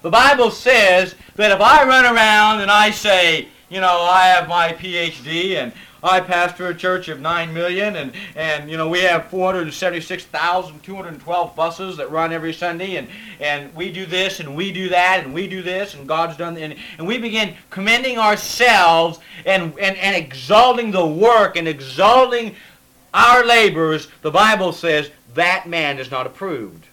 The 0.06 0.12
Bible 0.12 0.52
says 0.52 1.16
that 1.34 1.50
if 1.50 1.60
I 1.60 1.84
run 1.84 2.04
around 2.04 2.60
and 2.60 2.70
I 2.70 2.92
say, 2.92 3.48
you 3.68 3.80
know, 3.80 4.02
I 4.02 4.26
have 4.26 4.48
my 4.48 4.68
PhD 4.68 5.56
and 5.56 5.72
I 6.00 6.20
pastor 6.20 6.68
a 6.68 6.74
church 6.76 7.08
of 7.08 7.20
9 7.20 7.52
million 7.52 7.96
and, 7.96 8.12
and 8.36 8.70
you 8.70 8.76
know, 8.76 8.88
we 8.88 9.00
have 9.00 9.28
476,212 9.30 11.56
buses 11.56 11.96
that 11.96 12.08
run 12.12 12.32
every 12.32 12.52
Sunday 12.52 12.94
and, 12.94 13.08
and 13.40 13.74
we 13.74 13.90
do 13.90 14.06
this 14.06 14.38
and 14.38 14.54
we 14.54 14.70
do 14.70 14.88
that 14.90 15.24
and 15.24 15.34
we 15.34 15.48
do 15.48 15.60
this 15.60 15.94
and 15.94 16.06
God's 16.06 16.36
done, 16.36 16.56
and, 16.56 16.76
and 16.98 17.08
we 17.08 17.18
begin 17.18 17.56
commending 17.70 18.16
ourselves 18.16 19.18
and, 19.44 19.76
and, 19.80 19.96
and 19.96 20.14
exalting 20.14 20.92
the 20.92 21.04
work 21.04 21.56
and 21.56 21.66
exalting 21.66 22.54
our 23.12 23.44
labors, 23.44 24.06
the 24.22 24.30
Bible 24.30 24.72
says 24.72 25.10
that 25.34 25.68
man 25.68 25.98
is 25.98 26.12
not 26.12 26.28
approved. 26.28 26.86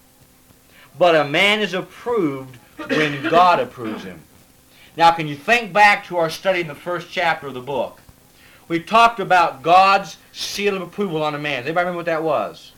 But 0.97 1.15
a 1.15 1.25
man 1.25 1.59
is 1.59 1.75
approved 1.75 2.57
when 2.89 3.23
God 3.29 3.59
approves 3.59 4.03
him. 4.03 4.19
Now, 4.95 5.11
can 5.11 5.27
you 5.27 5.35
think 5.35 5.73
back 5.73 6.05
to 6.05 6.17
our 6.17 6.29
study 6.29 6.61
in 6.61 6.67
the 6.67 6.75
first 6.75 7.09
chapter 7.09 7.47
of 7.47 7.53
the 7.53 7.61
book? 7.61 7.99
We 8.67 8.79
talked 8.79 9.19
about 9.19 9.61
God's 9.61 10.17
seal 10.31 10.75
of 10.75 10.81
approval 10.81 11.23
on 11.23 11.35
a 11.35 11.39
man. 11.39 11.61
Does 11.61 11.67
anybody 11.67 11.85
remember 11.85 11.97
what 11.97 12.05
that 12.05 12.23
was? 12.23 12.71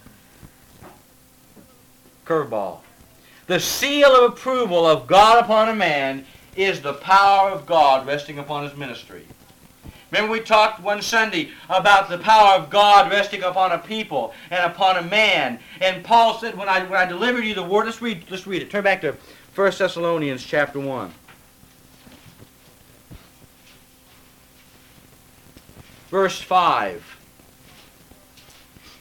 Curveball. 2.26 2.80
The 3.48 3.60
seal 3.60 4.16
of 4.16 4.34
approval 4.34 4.86
of 4.86 5.06
God 5.06 5.44
upon 5.44 5.70
a 5.70 5.76
man 5.76 6.26
is 6.56 6.82
the 6.82 6.94
power 6.94 7.52
of 7.52 7.66
God 7.66 8.08
resting 8.08 8.40
upon 8.40 8.64
his 8.64 8.76
ministry. 8.76 9.26
Remember 10.12 10.32
we 10.32 10.40
talked 10.40 10.82
one 10.82 11.02
Sunday 11.02 11.52
about 11.70 12.10
the 12.10 12.18
power 12.18 12.58
of 12.58 12.70
God 12.70 13.12
resting 13.12 13.44
upon 13.44 13.72
a 13.72 13.78
people 13.78 14.34
and 14.50 14.64
upon 14.72 14.98
a 14.98 15.02
man. 15.02 15.60
And 15.82 16.04
Paul 16.04 16.40
said, 16.40 16.58
when 16.58 16.70
I, 16.70 16.84
when 16.84 17.00
I 17.00 17.06
delivered 17.06 17.44
you 17.44 17.54
the 17.54 17.64
word, 17.64 17.86
let's 17.86 18.02
read, 18.02 18.24
let's 18.30 18.48
read 18.48 18.62
it. 18.62 18.70
Turn 18.72 18.84
back 18.84 19.02
to 19.02 19.16
1 19.56 19.72
Thessalonians 19.78 20.44
chapter 20.44 20.82
1. 20.82 21.14
Verse 26.10 26.42
5. 26.42 27.18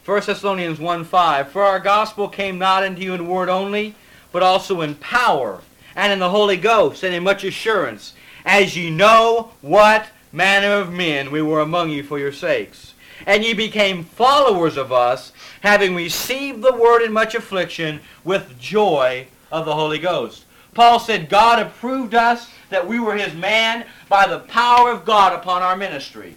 1 0.05 0.23
Thessalonians 0.25 0.79
1 0.79 1.05
5. 1.05 1.49
For 1.49 1.65
our 1.65 1.81
gospel 1.81 2.29
came 2.29 2.57
not 2.57 2.85
unto 2.85 3.03
you 3.03 3.15
in 3.15 3.27
word 3.27 3.49
only, 3.49 3.97
but 4.31 4.45
also 4.45 4.81
in 4.81 4.95
power, 4.95 5.61
and 5.97 6.13
in 6.13 6.21
the 6.21 6.31
Holy 6.31 6.57
Ghost, 6.57 7.03
and 7.03 7.13
in 7.13 7.25
much 7.25 7.43
assurance, 7.43 8.15
as 8.45 8.77
ye 8.77 8.91
know 8.91 9.51
what 9.61 10.07
manner 10.31 10.75
of 10.75 10.93
men 10.93 11.33
we 11.33 11.43
were 11.43 11.63
among 11.63 11.91
you 11.91 12.05
for 12.05 12.21
your 12.21 12.33
sakes. 12.33 12.95
And 13.27 13.45
ye 13.45 13.55
became 13.55 14.05
followers 14.05 14.77
of 14.77 14.93
us, 14.93 15.33
having 15.63 15.97
received 15.97 16.63
the 16.63 16.75
word 16.75 17.03
in 17.03 17.13
much 17.13 17.35
affliction 17.35 17.99
with 18.23 18.57
joy 18.61 19.27
of 19.55 19.65
the 19.65 19.75
Holy 19.75 19.99
Ghost. 19.99 20.45
Paul 20.75 20.99
said 20.99 21.29
God 21.29 21.65
approved 21.65 22.15
us 22.15 22.51
that 22.71 22.87
we 22.87 22.99
were 22.99 23.15
his 23.15 23.35
man 23.35 23.87
by 24.09 24.27
the 24.27 24.41
power 24.41 24.91
of 24.91 25.05
God 25.05 25.33
upon 25.33 25.63
our 25.63 25.77
ministry. 25.77 26.35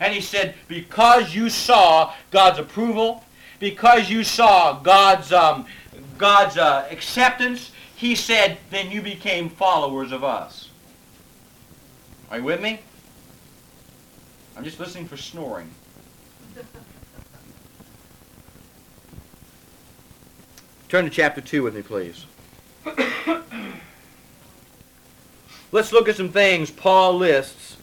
And 0.00 0.14
he 0.14 0.22
said, 0.22 0.54
because 0.66 1.34
you 1.34 1.50
saw 1.50 2.14
God's 2.30 2.58
approval, 2.58 3.22
because 3.58 4.08
you 4.08 4.24
saw 4.24 4.80
God's, 4.80 5.32
um, 5.32 5.66
God's 6.16 6.56
uh, 6.56 6.86
acceptance, 6.90 7.70
he 7.94 8.14
said, 8.14 8.58
then 8.70 8.90
you 8.90 9.02
became 9.02 9.50
followers 9.50 10.12
of 10.12 10.24
us. 10.24 10.70
Are 12.30 12.38
you 12.38 12.44
with 12.44 12.62
me? 12.62 12.80
I'm 14.56 14.64
just 14.64 14.80
listening 14.80 15.06
for 15.06 15.18
snoring. 15.18 15.70
Turn 20.88 21.04
to 21.04 21.10
chapter 21.10 21.40
2 21.40 21.64
with 21.64 21.74
me, 21.74 21.82
please. 21.82 22.26
Let's 25.72 25.92
look 25.92 26.08
at 26.08 26.16
some 26.16 26.28
things 26.28 26.70
Paul 26.70 27.16
lists 27.16 27.76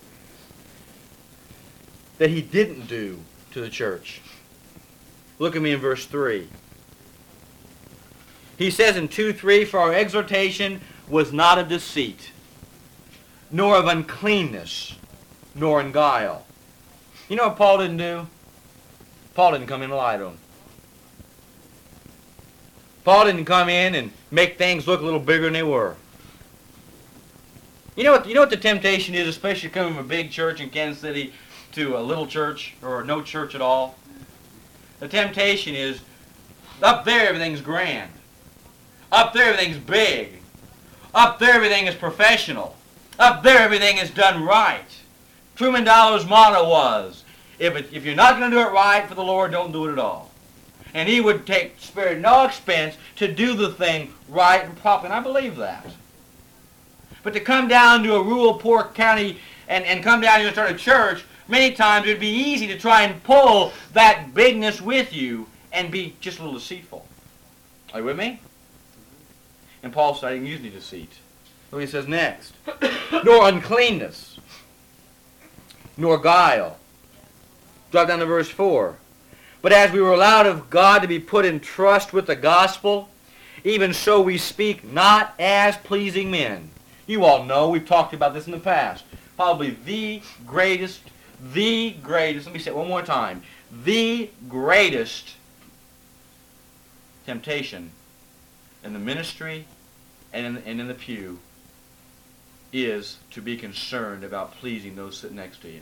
that 2.17 2.29
he 2.29 2.41
didn't 2.41 2.87
do 2.87 3.19
to 3.51 3.59
the 3.59 3.69
church. 3.69 4.21
Look 5.37 5.57
at 5.57 5.61
me 5.61 5.73
in 5.73 5.79
verse 5.81 6.05
3. 6.05 6.47
He 8.57 8.71
says 8.71 8.95
in 8.95 9.09
2 9.09 9.33
3, 9.33 9.65
For 9.65 9.79
our 9.81 9.93
exhortation 9.93 10.79
was 11.09 11.33
not 11.33 11.57
of 11.57 11.67
deceit, 11.67 12.31
nor 13.51 13.75
of 13.75 13.85
uncleanness, 13.85 14.95
nor 15.53 15.81
in 15.81 15.91
guile. 15.91 16.45
You 17.27 17.35
know 17.35 17.49
what 17.49 17.57
Paul 17.57 17.79
didn't 17.79 17.97
do? 17.97 18.27
Paul 19.33 19.51
didn't 19.51 19.67
come 19.67 19.81
in 19.81 19.89
and 19.89 19.97
lie 19.97 20.15
to 20.15 20.23
them. 20.23 20.37
Paul 23.03 23.25
didn't 23.25 23.45
come 23.45 23.69
in 23.69 23.95
and 23.95 24.11
make 24.31 24.57
things 24.57 24.87
look 24.87 25.01
a 25.01 25.03
little 25.03 25.19
bigger 25.19 25.45
than 25.45 25.53
they 25.53 25.63
were. 25.63 25.95
You 27.95 28.03
know 28.03 28.13
what? 28.13 28.27
You 28.27 28.33
know 28.33 28.39
what 28.39 28.49
the 28.49 28.57
temptation 28.57 29.13
is, 29.13 29.27
especially 29.27 29.69
coming 29.69 29.93
from 29.93 30.05
a 30.05 30.07
big 30.07 30.31
church 30.31 30.59
in 30.59 30.69
Kansas 30.69 31.01
City 31.01 31.33
to 31.73 31.97
a 31.97 32.01
little 32.01 32.25
church 32.25 32.73
or 32.81 33.03
no 33.03 33.21
church 33.21 33.55
at 33.55 33.61
all. 33.61 33.97
The 34.99 35.07
temptation 35.07 35.75
is 35.75 35.99
up 36.81 37.05
there 37.05 37.27
everything's 37.27 37.61
grand. 37.61 38.11
Up 39.11 39.33
there 39.33 39.53
everything's 39.53 39.77
big. 39.77 40.39
Up 41.13 41.37
there 41.39 41.53
everything 41.53 41.85
is 41.85 41.95
professional. 41.95 42.75
Up 43.19 43.43
there 43.43 43.59
everything 43.59 43.97
is 43.97 44.09
done 44.09 44.43
right. 44.43 44.87
Truman 45.55 45.83
Dollar's 45.83 46.25
motto 46.25 46.67
was, 46.67 47.23
if, 47.59 47.75
it, 47.75 47.89
if 47.93 48.03
you're 48.05 48.15
not 48.15 48.39
going 48.39 48.49
to 48.49 48.57
do 48.57 48.61
it 48.61 48.71
right 48.71 49.07
for 49.07 49.13
the 49.13 49.23
Lord, 49.23 49.51
don't 49.51 49.71
do 49.71 49.87
it 49.87 49.91
at 49.91 49.99
all. 49.99 50.31
And 50.93 51.09
he 51.09 51.21
would 51.21 51.45
take 51.47 51.75
spare 51.79 52.17
no 52.17 52.45
expense 52.45 52.95
to 53.15 53.31
do 53.31 53.55
the 53.55 53.71
thing 53.71 54.13
right 54.29 54.63
and 54.63 54.77
proper. 54.77 55.05
And 55.05 55.13
I 55.13 55.19
believe 55.19 55.55
that. 55.57 55.85
But 57.23 57.33
to 57.33 57.39
come 57.39 57.67
down 57.67 58.03
to 58.03 58.15
a 58.15 58.23
rural, 58.23 58.55
poor 58.55 58.83
county 58.83 59.39
and, 59.67 59.85
and 59.85 60.03
come 60.03 60.21
down 60.21 60.39
here 60.39 60.47
and 60.47 60.55
start 60.55 60.71
a 60.71 60.75
church, 60.75 61.23
many 61.47 61.73
times 61.73 62.05
it 62.05 62.09
would 62.09 62.19
be 62.19 62.27
easy 62.27 62.67
to 62.67 62.77
try 62.77 63.03
and 63.03 63.23
pull 63.23 63.71
that 63.93 64.33
bigness 64.33 64.81
with 64.81 65.13
you 65.13 65.47
and 65.71 65.91
be 65.91 66.15
just 66.19 66.39
a 66.39 66.43
little 66.43 66.59
deceitful. 66.59 67.07
Are 67.93 67.99
you 67.99 68.05
with 68.05 68.17
me? 68.17 68.39
And 69.81 69.91
Paul 69.91 70.15
said, 70.15 70.27
I 70.27 70.33
didn't 70.33 70.47
use 70.47 70.59
any 70.59 70.69
deceit. 70.69 71.11
So 71.71 71.79
he 71.79 71.87
says 71.87 72.07
next, 72.07 72.53
nor 73.23 73.47
uncleanness, 73.47 74.39
nor 75.97 76.19
guile. 76.19 76.77
Drop 77.91 78.07
down 78.07 78.19
to 78.19 78.25
verse 78.25 78.49
4. 78.49 78.95
But 79.63 79.71
as 79.71 79.93
we 79.93 80.01
were 80.01 80.11
allowed 80.11 80.45
of 80.45 80.69
God 80.69 81.01
to 81.03 81.07
be 81.07 81.19
put 81.19 81.45
in 81.45 81.61
trust 81.61 82.11
with 82.11 82.27
the 82.27 82.35
gospel, 82.35 83.07
even 83.63 83.93
so 83.93 84.21
we 84.21 84.37
speak 84.37 84.83
not 84.83 85.33
as 85.39 85.77
pleasing 85.77 86.29
men. 86.29 86.69
You 87.07 87.23
all 87.23 87.45
know, 87.45 87.69
we've 87.69 87.87
talked 87.87 88.13
about 88.13 88.33
this 88.33 88.45
in 88.45 88.51
the 88.51 88.59
past. 88.59 89.05
Probably 89.37 89.77
the 89.85 90.21
greatest, 90.45 90.99
the 91.53 91.91
greatest, 92.03 92.45
let 92.45 92.53
me 92.53 92.59
say 92.59 92.71
it 92.71 92.75
one 92.75 92.89
more 92.89 93.01
time, 93.01 93.41
the 93.85 94.29
greatest 94.49 95.35
temptation 97.25 97.91
in 98.83 98.91
the 98.91 98.99
ministry 98.99 99.65
and 100.33 100.45
in, 100.45 100.63
and 100.65 100.81
in 100.81 100.89
the 100.89 100.93
pew 100.93 101.39
is 102.73 103.17
to 103.31 103.41
be 103.41 103.55
concerned 103.55 104.25
about 104.25 104.55
pleasing 104.55 104.97
those 104.97 105.17
sitting 105.17 105.37
next 105.37 105.61
to 105.61 105.69
you 105.69 105.79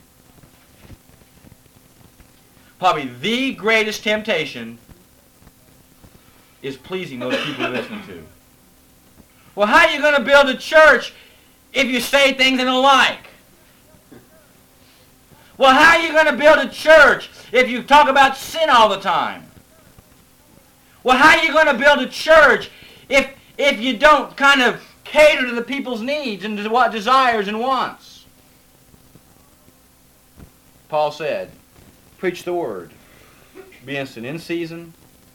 probably 2.81 3.11
the 3.21 3.53
greatest 3.53 4.03
temptation 4.03 4.75
is 6.63 6.75
pleasing 6.75 7.19
those 7.19 7.37
people 7.43 7.65
you're 7.65 7.73
listening 7.73 8.03
to. 8.07 8.23
Well, 9.53 9.67
how 9.67 9.85
are 9.85 9.91
you 9.91 10.01
going 10.01 10.15
to 10.15 10.23
build 10.23 10.49
a 10.49 10.57
church 10.57 11.13
if 11.73 11.85
you 11.85 11.99
say 12.01 12.33
things 12.33 12.57
they 12.57 12.63
don't 12.63 12.81
like? 12.81 13.27
Well, 15.59 15.75
how 15.75 15.99
are 15.99 16.03
you 16.03 16.11
going 16.11 16.25
to 16.25 16.35
build 16.35 16.57
a 16.57 16.69
church 16.69 17.29
if 17.51 17.69
you 17.69 17.83
talk 17.83 18.09
about 18.09 18.35
sin 18.35 18.67
all 18.71 18.89
the 18.89 18.99
time? 18.99 19.43
Well, 21.03 21.17
how 21.17 21.37
are 21.37 21.45
you 21.45 21.53
going 21.53 21.67
to 21.67 21.77
build 21.77 21.99
a 21.99 22.09
church 22.09 22.71
if, 23.09 23.31
if 23.59 23.79
you 23.79 23.95
don't 23.95 24.35
kind 24.35 24.59
of 24.59 24.81
cater 25.03 25.45
to 25.45 25.53
the 25.53 25.61
people's 25.61 26.01
needs 26.01 26.43
and 26.45 26.67
what 26.71 26.91
desires 26.91 27.47
and 27.47 27.59
wants? 27.59 28.25
Paul 30.89 31.11
said, 31.11 31.51
Preach 32.21 32.43
the 32.43 32.53
word. 32.53 32.91
Be 33.83 33.97
instant 33.97 34.27
in 34.27 34.37
season 34.37 34.93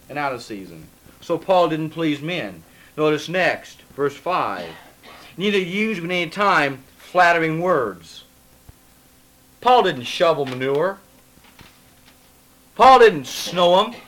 and 0.09 0.17
out 0.17 0.33
of 0.33 0.41
season. 0.41 0.87
So 1.21 1.37
Paul 1.37 1.69
didn't 1.69 1.91
please 1.91 2.23
men. 2.23 2.63
Notice 2.97 3.29
next, 3.29 3.83
verse 3.97 4.17
5. 4.17 4.69
Neither 5.37 5.59
use 5.59 5.99
at 5.99 6.05
any 6.05 6.31
time 6.31 6.85
flattering 6.97 7.61
words. 7.61 8.23
Paul 9.61 9.83
didn't 9.83 10.05
shovel 10.05 10.47
manure. 10.47 11.01
Paul 12.77 13.01
didn't 13.01 13.27
snow 13.27 13.83
them. 13.83 14.01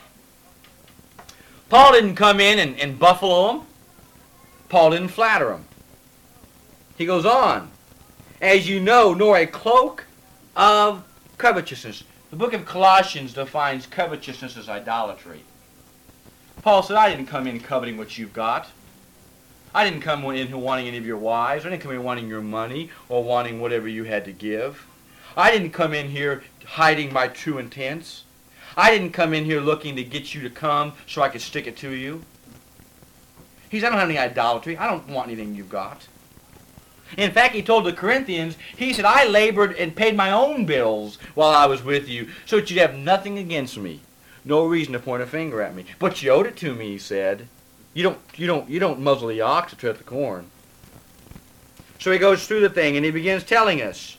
Paul 1.67 1.91
didn't 1.91 2.15
come 2.15 2.39
in 2.39 2.59
and, 2.59 2.79
and 2.79 2.97
buffalo 2.97 3.47
them. 3.47 3.67
Paul 4.69 4.91
didn't 4.91 5.09
flatter 5.09 5.49
them. 5.49 5.65
He 6.97 7.05
goes 7.05 7.25
on. 7.25 7.71
As 8.41 8.69
you 8.69 8.79
know, 8.79 9.13
nor 9.13 9.35
a 9.35 9.45
cloak 9.45 10.05
of 10.55 11.03
covetousness. 11.37 12.05
The 12.29 12.35
book 12.35 12.53
of 12.53 12.65
Colossians 12.65 13.33
defines 13.33 13.87
covetousness 13.87 14.55
as 14.55 14.69
idolatry. 14.69 15.43
Paul 16.61 16.83
said, 16.83 16.95
I 16.95 17.09
didn't 17.09 17.25
come 17.25 17.47
in 17.47 17.59
coveting 17.59 17.97
what 17.97 18.19
you've 18.19 18.33
got. 18.33 18.69
I 19.73 19.83
didn't 19.83 20.01
come 20.01 20.23
in 20.25 20.47
here 20.47 20.57
wanting 20.57 20.87
any 20.87 20.97
of 20.97 21.07
your 21.07 21.17
wives. 21.17 21.65
I 21.65 21.69
didn't 21.69 21.81
come 21.81 21.91
in 21.91 22.03
wanting 22.03 22.27
your 22.27 22.41
money 22.41 22.91
or 23.07 23.23
wanting 23.23 23.59
whatever 23.59 23.87
you 23.87 24.03
had 24.03 24.25
to 24.25 24.31
give. 24.31 24.85
I 25.35 25.49
didn't 25.51 25.71
come 25.71 25.93
in 25.93 26.09
here 26.09 26.43
hiding 26.65 27.11
my 27.11 27.29
true 27.29 27.57
intents. 27.57 28.25
I 28.77 28.91
didn't 28.91 29.11
come 29.11 29.33
in 29.33 29.45
here 29.45 29.59
looking 29.59 29.95
to 29.95 30.03
get 30.03 30.35
you 30.35 30.41
to 30.41 30.49
come 30.51 30.93
so 31.07 31.23
I 31.23 31.29
could 31.29 31.41
stick 31.41 31.65
it 31.65 31.77
to 31.77 31.89
you. 31.89 32.23
He 33.69 33.79
said, 33.79 33.87
I 33.87 33.89
don't 33.89 33.99
have 33.99 34.09
any 34.09 34.19
idolatry. 34.19 34.77
I 34.77 34.87
don't 34.87 35.07
want 35.07 35.29
anything 35.29 35.55
you've 35.55 35.69
got. 35.69 36.07
In 37.17 37.31
fact, 37.31 37.55
he 37.55 37.61
told 37.61 37.85
the 37.85 37.93
Corinthians, 37.93 38.57
he 38.75 38.93
said, 38.93 39.05
I 39.05 39.25
labored 39.25 39.75
and 39.75 39.95
paid 39.95 40.15
my 40.15 40.31
own 40.31 40.65
bills 40.65 41.17
while 41.33 41.51
I 41.51 41.65
was 41.65 41.83
with 41.83 42.07
you, 42.07 42.29
so 42.45 42.57
that 42.59 42.69
you'd 42.69 42.79
have 42.79 42.95
nothing 42.95 43.37
against 43.37 43.77
me. 43.77 44.01
No 44.45 44.65
reason 44.65 44.93
to 44.93 44.99
point 44.99 45.23
a 45.23 45.25
finger 45.25 45.61
at 45.61 45.75
me. 45.75 45.85
But 45.97 46.21
you 46.21 46.31
owed 46.31 46.47
it 46.47 46.55
to 46.57 46.73
me, 46.73 46.91
he 46.91 46.97
said. 46.97 47.47
You 47.93 48.03
don't, 48.03 48.19
you 48.35 48.47
don't, 48.47 48.69
you 48.69 48.79
don't 48.79 49.01
muzzle 49.01 49.27
the 49.27 49.41
ox 49.41 49.71
to 49.71 49.77
tread 49.77 49.97
the 49.97 50.03
corn. 50.03 50.49
So 51.99 52.11
he 52.11 52.17
goes 52.17 52.47
through 52.47 52.61
the 52.61 52.69
thing 52.69 52.95
and 52.95 53.03
he 53.03 53.11
begins 53.11 53.43
telling 53.43 53.81
us. 53.81 54.17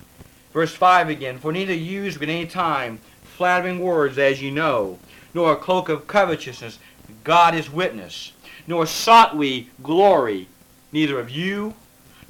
Verse 0.52 0.74
5 0.74 1.08
again, 1.08 1.38
For 1.38 1.52
neither 1.52 1.72
use 1.72 2.16
at 2.16 2.22
any 2.22 2.46
time 2.46 2.98
flattering 3.22 3.78
words, 3.78 4.18
as 4.18 4.42
you 4.42 4.50
know, 4.50 4.98
nor 5.32 5.52
a 5.52 5.56
cloak 5.56 5.88
of 5.88 6.06
covetousness, 6.06 6.78
God 7.24 7.54
is 7.54 7.72
witness, 7.72 8.32
nor 8.66 8.84
sought 8.84 9.36
we 9.36 9.70
glory, 9.82 10.48
neither 10.92 11.18
of 11.18 11.30
you, 11.30 11.74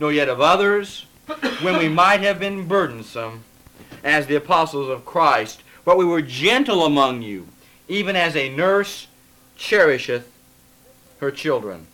nor 0.01 0.13
yet 0.13 0.29
of 0.29 0.41
others, 0.41 1.07
when 1.61 1.79
we 1.79 1.89
might 1.89 2.23
have 2.23 2.41
been 2.41 2.67
burdensome, 2.67 3.45
as 4.03 4.27
the 4.27 4.35
apostles 4.35 4.89
of 4.89 5.05
Christ, 5.05 5.63
but 5.85 5.99
we 5.99 6.07
were 6.07 6.23
gentle 6.23 6.85
among 6.87 7.21
you, 7.23 7.47
even 7.87 8.17
as 8.17 8.35
a 8.35 8.49
nurse 8.49 9.07
cherisheth 9.57 10.33
her 11.19 11.31
children. 11.31 11.87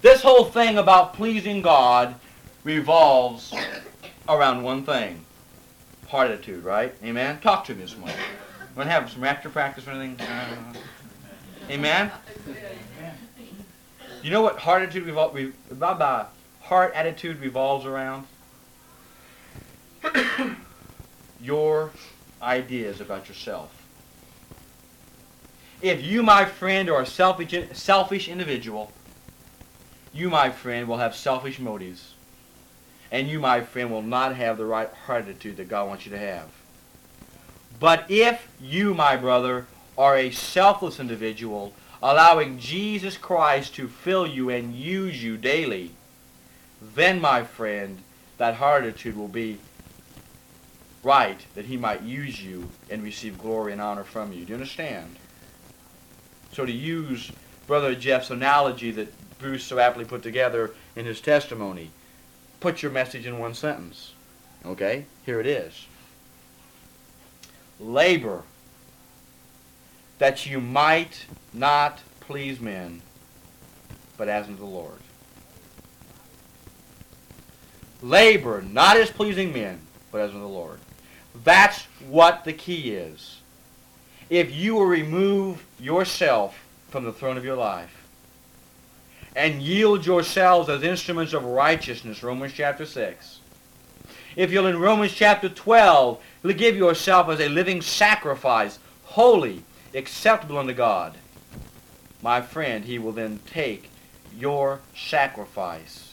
This 0.00 0.22
whole 0.22 0.44
thing 0.44 0.78
about 0.78 1.14
pleasing 1.14 1.60
God 1.60 2.14
revolves 2.64 3.54
around 4.28 4.62
one 4.62 4.82
thing. 4.82 5.20
Heart 6.08 6.30
attitude, 6.30 6.64
right? 6.64 6.94
Amen? 7.04 7.38
Talk 7.40 7.64
to 7.66 7.74
me 7.74 7.82
this 7.82 7.96
morning. 7.96 8.16
Want 8.74 8.88
to 8.88 8.92
have 8.92 9.10
some 9.10 9.22
rapture 9.22 9.50
practice 9.50 9.86
or 9.86 9.90
anything? 9.90 10.18
Amen? 11.68 12.10
You 14.22 14.30
know 14.30 14.40
what 14.40 14.58
heart 14.58 14.82
attitude 14.82 15.04
revolves 15.04 15.52
about 15.70 16.32
heart 16.66 16.92
attitude 16.94 17.40
revolves 17.40 17.86
around? 17.86 18.26
Your 21.40 21.90
ideas 22.42 23.00
about 23.00 23.28
yourself. 23.28 23.72
If 25.82 26.02
you, 26.02 26.22
my 26.22 26.44
friend, 26.44 26.88
are 26.88 27.02
a 27.02 27.06
selfish, 27.06 27.54
selfish 27.72 28.28
individual, 28.28 28.92
you, 30.12 30.30
my 30.30 30.50
friend, 30.50 30.88
will 30.88 30.96
have 30.96 31.14
selfish 31.14 31.58
motives. 31.58 32.14
And 33.12 33.28
you, 33.28 33.38
my 33.38 33.60
friend, 33.60 33.90
will 33.90 34.02
not 34.02 34.34
have 34.34 34.56
the 34.56 34.64
right 34.64 34.92
heart 35.06 35.24
attitude 35.24 35.58
that 35.58 35.68
God 35.68 35.88
wants 35.88 36.06
you 36.06 36.12
to 36.12 36.18
have. 36.18 36.48
But 37.78 38.10
if 38.10 38.48
you, 38.60 38.94
my 38.94 39.16
brother, 39.16 39.66
are 39.98 40.16
a 40.16 40.30
selfless 40.30 40.98
individual, 40.98 41.74
allowing 42.02 42.58
Jesus 42.58 43.16
Christ 43.16 43.74
to 43.74 43.88
fill 43.88 44.26
you 44.26 44.50
and 44.50 44.74
use 44.74 45.22
you 45.22 45.36
daily, 45.36 45.92
then, 46.80 47.20
my 47.20 47.42
friend, 47.42 47.98
that 48.38 48.54
heart 48.54 48.84
attitude 48.84 49.16
will 49.16 49.28
be 49.28 49.58
right 51.02 51.46
that 51.54 51.66
he 51.66 51.76
might 51.76 52.02
use 52.02 52.42
you 52.42 52.68
and 52.90 53.02
receive 53.02 53.38
glory 53.38 53.72
and 53.72 53.80
honor 53.80 54.04
from 54.04 54.32
you. 54.32 54.44
Do 54.44 54.48
you 54.48 54.54
understand? 54.54 55.16
So 56.52 56.66
to 56.66 56.72
use 56.72 57.30
Brother 57.66 57.94
Jeff's 57.94 58.30
analogy 58.30 58.90
that 58.92 59.12
Bruce 59.38 59.64
so 59.64 59.78
aptly 59.78 60.04
put 60.04 60.22
together 60.22 60.72
in 60.96 61.06
his 61.06 61.20
testimony, 61.20 61.90
put 62.60 62.82
your 62.82 62.92
message 62.92 63.26
in 63.26 63.38
one 63.38 63.54
sentence. 63.54 64.12
Okay? 64.64 65.06
Here 65.24 65.40
it 65.40 65.46
is. 65.46 65.86
Labor 67.78 68.42
that 70.18 70.46
you 70.46 70.60
might 70.60 71.26
not 71.52 72.00
please 72.20 72.58
men, 72.58 73.02
but 74.16 74.28
as 74.28 74.46
unto 74.46 74.58
the 74.58 74.64
Lord. 74.64 74.98
Labor 78.08 78.62
not 78.62 78.96
as 78.96 79.10
pleasing 79.10 79.52
men, 79.52 79.80
but 80.12 80.20
as 80.20 80.30
unto 80.30 80.40
the 80.40 80.46
Lord. 80.46 80.78
That's 81.44 81.84
what 82.08 82.44
the 82.44 82.52
key 82.52 82.92
is 82.92 83.40
if 84.28 84.54
you 84.54 84.74
will 84.74 84.86
remove 84.86 85.64
yourself 85.78 86.64
from 86.88 87.04
the 87.04 87.12
throne 87.12 87.36
of 87.36 87.44
your 87.44 87.56
life 87.56 88.06
and 89.36 89.62
yield 89.62 90.06
yourselves 90.06 90.68
as 90.68 90.82
instruments 90.82 91.32
of 91.32 91.44
righteousness, 91.44 92.22
Romans 92.22 92.52
chapter 92.54 92.86
6. 92.86 93.40
If 94.34 94.50
you'll 94.50 94.66
in 94.66 94.78
Romans 94.78 95.12
chapter 95.12 95.48
12, 95.48 96.22
you'll 96.42 96.52
give 96.54 96.76
yourself 96.76 97.28
as 97.28 97.40
a 97.40 97.48
living 97.48 97.82
sacrifice, 97.82 98.78
holy, 99.04 99.62
acceptable 99.94 100.58
unto 100.58 100.72
God. 100.72 101.16
My 102.22 102.40
friend, 102.40 102.84
he 102.84 102.98
will 102.98 103.12
then 103.12 103.40
take 103.46 103.90
your 104.36 104.80
sacrifice, 104.96 106.05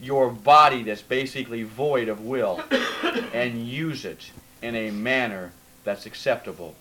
your 0.00 0.30
body 0.30 0.82
that's 0.82 1.02
basically 1.02 1.62
void 1.62 2.08
of 2.08 2.20
will, 2.22 2.62
and 3.32 3.66
use 3.66 4.04
it 4.04 4.30
in 4.62 4.74
a 4.74 4.90
manner 4.90 5.52
that's 5.84 6.06
acceptable. 6.06 6.74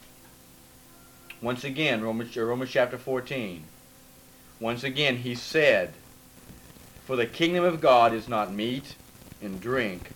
Once 1.41 1.63
again, 1.63 2.01
Romans, 2.01 2.35
uh, 2.35 2.43
Romans 2.43 2.71
chapter 2.71 2.97
14. 2.97 3.63
Once 4.59 4.83
again, 4.83 5.17
he 5.17 5.35
said, 5.35 5.93
For 7.05 7.15
the 7.15 7.25
kingdom 7.25 7.63
of 7.63 7.79
God 7.79 8.13
is 8.13 8.27
not 8.27 8.53
meat 8.53 8.95
and 9.41 9.61
drink, 9.61 10.11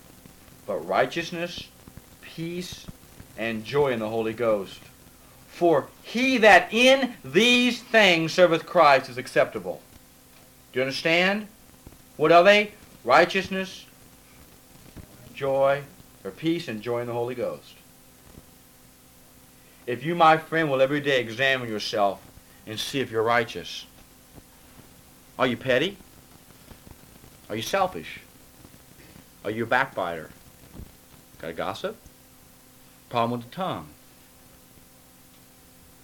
but 0.66 0.86
righteousness, 0.86 1.68
peace, 2.20 2.86
and 3.38 3.64
joy 3.64 3.92
in 3.92 4.00
the 4.00 4.08
Holy 4.08 4.34
Ghost. 4.34 4.80
For 5.48 5.88
he 6.02 6.38
that 6.38 6.72
in 6.72 7.14
these 7.24 7.80
things 7.80 8.32
serveth 8.32 8.66
Christ 8.66 9.08
is 9.08 9.18
acceptable. 9.18 9.80
Do 10.72 10.80
you 10.80 10.82
understand? 10.82 11.46
What 12.16 12.32
are 12.32 12.44
they? 12.44 12.72
Righteousness, 13.04 13.84
joy, 15.34 15.82
or 16.24 16.30
peace, 16.30 16.68
and 16.68 16.80
joy 16.80 17.00
in 17.00 17.06
the 17.06 17.12
Holy 17.12 17.34
Ghost. 17.34 17.74
If 19.86 20.02
you, 20.02 20.14
my 20.14 20.38
friend, 20.38 20.70
will 20.70 20.80
every 20.80 21.00
day 21.00 21.20
examine 21.20 21.68
yourself 21.68 22.22
and 22.66 22.80
see 22.80 23.00
if 23.00 23.10
you're 23.10 23.22
righteous. 23.22 23.84
Are 25.38 25.46
you 25.46 25.58
petty? 25.58 25.98
Are 27.50 27.56
you 27.56 27.62
selfish? 27.62 28.20
Are 29.44 29.50
you 29.50 29.64
a 29.64 29.66
backbiter? 29.66 30.30
Got 31.38 31.50
a 31.50 31.52
gossip? 31.52 31.96
Problem 33.10 33.38
with 33.38 33.50
the 33.50 33.54
tongue? 33.54 33.88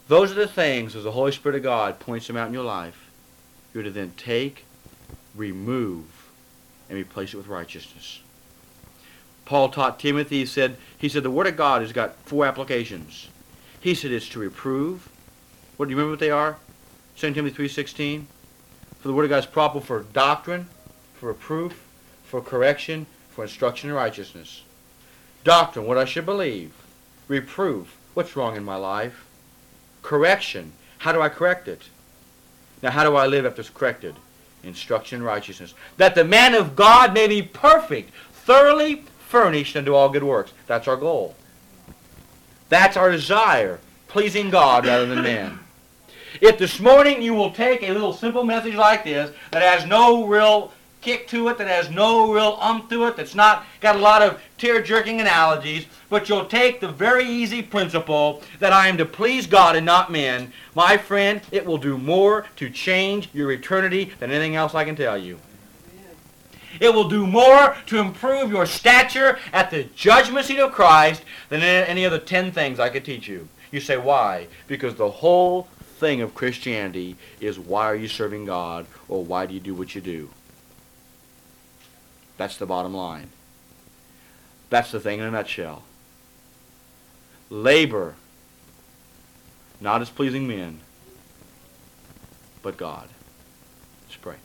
Those 0.09 0.33
are 0.33 0.35
the 0.35 0.47
things, 0.47 0.95
as 0.95 1.05
the 1.05 1.13
Holy 1.13 1.33
Spirit 1.33 1.57
of 1.57 1.63
God 1.63 1.99
points 1.99 2.27
them 2.27 2.37
out 2.37 2.49
in 2.49 2.53
your 2.53 2.65
life, 2.65 3.11
you're 3.73 3.85
to 3.85 3.91
then 3.91 4.13
take, 4.17 4.65
remove, 5.35 6.20
and 6.91 6.99
replace 6.99 7.33
it 7.33 7.39
with 7.39 7.47
righteousness. 7.47 8.21
Paul 9.47 9.71
taught 9.71 9.99
Timothy, 9.99 10.41
he 10.41 10.47
said, 10.47 10.77
he 10.99 11.09
said 11.09 11.23
the 11.23 11.31
Word 11.31 11.47
of 11.47 11.57
God 11.57 11.81
has 11.81 11.93
got 11.93 12.17
four 12.27 12.45
applications. 12.45 13.29
He 13.81 13.95
said 13.95 14.11
it's 14.13 14.29
to 14.31 14.39
reprove. 14.39 15.09
What 15.77 15.87
do 15.87 15.91
you 15.91 15.97
remember 15.97 16.13
what 16.13 16.21
they 16.21 16.31
are? 16.31 16.59
2 17.17 17.33
Timothy 17.33 17.69
3.16. 17.69 18.25
For 19.01 19.09
the 19.09 19.15
word 19.15 19.25
of 19.25 19.31
God 19.31 19.39
is 19.39 19.47
proper 19.47 19.81
for 19.81 20.03
doctrine, 20.03 20.69
for 21.15 21.29
reproof, 21.29 21.83
for 22.25 22.43
correction, 22.43 23.07
for 23.31 23.45
instruction 23.45 23.89
in 23.89 23.97
righteousness. 23.97 24.63
Doctrine, 25.43 25.87
what 25.87 25.97
I 25.97 26.05
should 26.05 26.27
believe. 26.27 26.75
Reproof, 27.27 27.97
what's 28.13 28.37
wrong 28.37 28.57
in 28.57 28.65
my 28.65 28.77
life. 28.77 29.25
Correction, 30.03 30.73
how 30.99 31.13
do 31.13 31.23
I 31.23 31.31
correct 31.31 31.67
it? 31.67 31.85
Now 32.83 32.91
how 32.91 33.05
do 33.05 33.17
I 33.17 33.27
live 33.27 33.47
after 33.47 33.63
it's 33.63 33.71
corrected? 33.71 34.15
Instruction 34.63 35.21
in 35.21 35.25
righteousness. 35.25 35.75
That 35.97 36.15
the 36.15 36.25
man 36.25 36.55
of 36.55 36.77
God 36.77 37.15
may 37.15 37.27
be 37.27 37.43
perfect, 37.43 38.13
thoroughly 38.33 39.05
furnished 39.19 39.77
unto 39.77 39.95
all 39.95 40.09
good 40.09 40.25
works. 40.25 40.53
That's 40.67 40.89
our 40.89 40.97
goal. 40.97 41.35
That's 42.69 42.97
our 42.97 43.11
desire, 43.11 43.81
pleasing 44.09 44.51
God 44.51 44.87
rather 44.87 45.07
than 45.07 45.23
man. 45.23 45.61
If 46.41 46.59
this 46.59 46.79
morning 46.79 47.23
you 47.23 47.35
will 47.35 47.51
take 47.51 47.83
a 47.83 47.93
little 47.93 48.13
simple 48.13 48.45
message 48.45 48.75
like 48.75 49.05
this 49.05 49.35
that 49.51 49.63
has 49.63 49.87
no 49.89 50.27
real 50.27 50.73
kick 51.01 51.27
to 51.29 51.49
it 51.49 51.59
that 51.59 51.67
has 51.67 51.91
no 51.91 52.33
real 52.33 52.59
umph 52.61 52.89
to 52.91 53.05
it, 53.07 53.17
that's 53.17 53.35
not 53.35 53.65
got 53.81 53.97
a 53.97 53.99
lot 53.99 54.23
of 54.23 54.41
tear-jerking 54.59 55.21
analogies, 55.21 55.87
but 56.11 56.29
you'll 56.29 56.45
take 56.45 56.81
the 56.81 56.89
very 56.89 57.25
easy 57.25 57.63
principle 57.63 58.43
that 58.59 58.75
I 58.75 58.89
am 58.89 58.99
to 58.99 59.07
please 59.07 59.47
God 59.47 59.77
and 59.77 59.87
not 59.87 60.13
men, 60.13 60.53
my 60.75 60.99
friend, 60.99 61.41
it 61.51 61.65
will 61.65 61.79
do 61.79 61.97
more 61.97 62.47
to 62.57 62.69
change 62.69 63.31
your 63.33 63.51
eternity 63.53 64.13
than 64.19 64.31
anything 64.31 64.57
else 64.57 64.75
I 64.75 64.85
can 64.85 64.97
tell 64.97 65.17
you. 65.17 65.39
It 66.79 66.93
will 66.95 67.09
do 67.09 67.27
more 67.27 67.77
to 67.87 67.99
improve 67.99 68.51
your 68.51 68.67
stature 68.67 69.39
at 69.53 69.71
the 69.71 69.85
judgment 69.97 70.47
seat 70.47 70.59
of 70.59 70.73
Christ 70.73 71.23
than 71.49 71.63
any 71.63 72.05
of 72.05 72.13
the 72.13 72.19
ten 72.19 72.53
things 72.53 72.79
I 72.79 72.91
could 72.91 73.05
teach 73.05 73.29
you. 73.29 73.49
You 73.71 73.81
say, 73.81 73.97
why? 73.97 74.49
Because 74.67 74.97
the 74.97 75.11
whole 75.11 75.69
thing 75.99 76.21
of 76.21 76.35
Christianity 76.35 77.17
is 77.41 77.59
why 77.59 77.85
are 77.87 77.95
you 77.95 78.09
serving 78.09 78.47
God 78.47 78.87
or 79.09 79.25
why 79.25 79.47
do 79.47 79.55
you 79.55 79.61
do 79.61 79.75
what 79.75 79.95
you 79.95 80.01
do? 80.01 80.31
That's 82.37 82.57
the 82.57 82.67
bottom 82.67 82.95
line. 82.95 83.29
That's 84.71 84.91
the 84.91 85.01
thing 85.01 85.19
in 85.19 85.27
a 85.27 85.31
nutshell. 85.31 85.83
Labor, 87.51 88.15
not 89.81 90.01
as 90.01 90.09
pleasing 90.09 90.47
men, 90.47 90.79
but 92.63 92.77
God. 92.77 93.09
Let's 94.07 94.17
pray. 94.17 94.37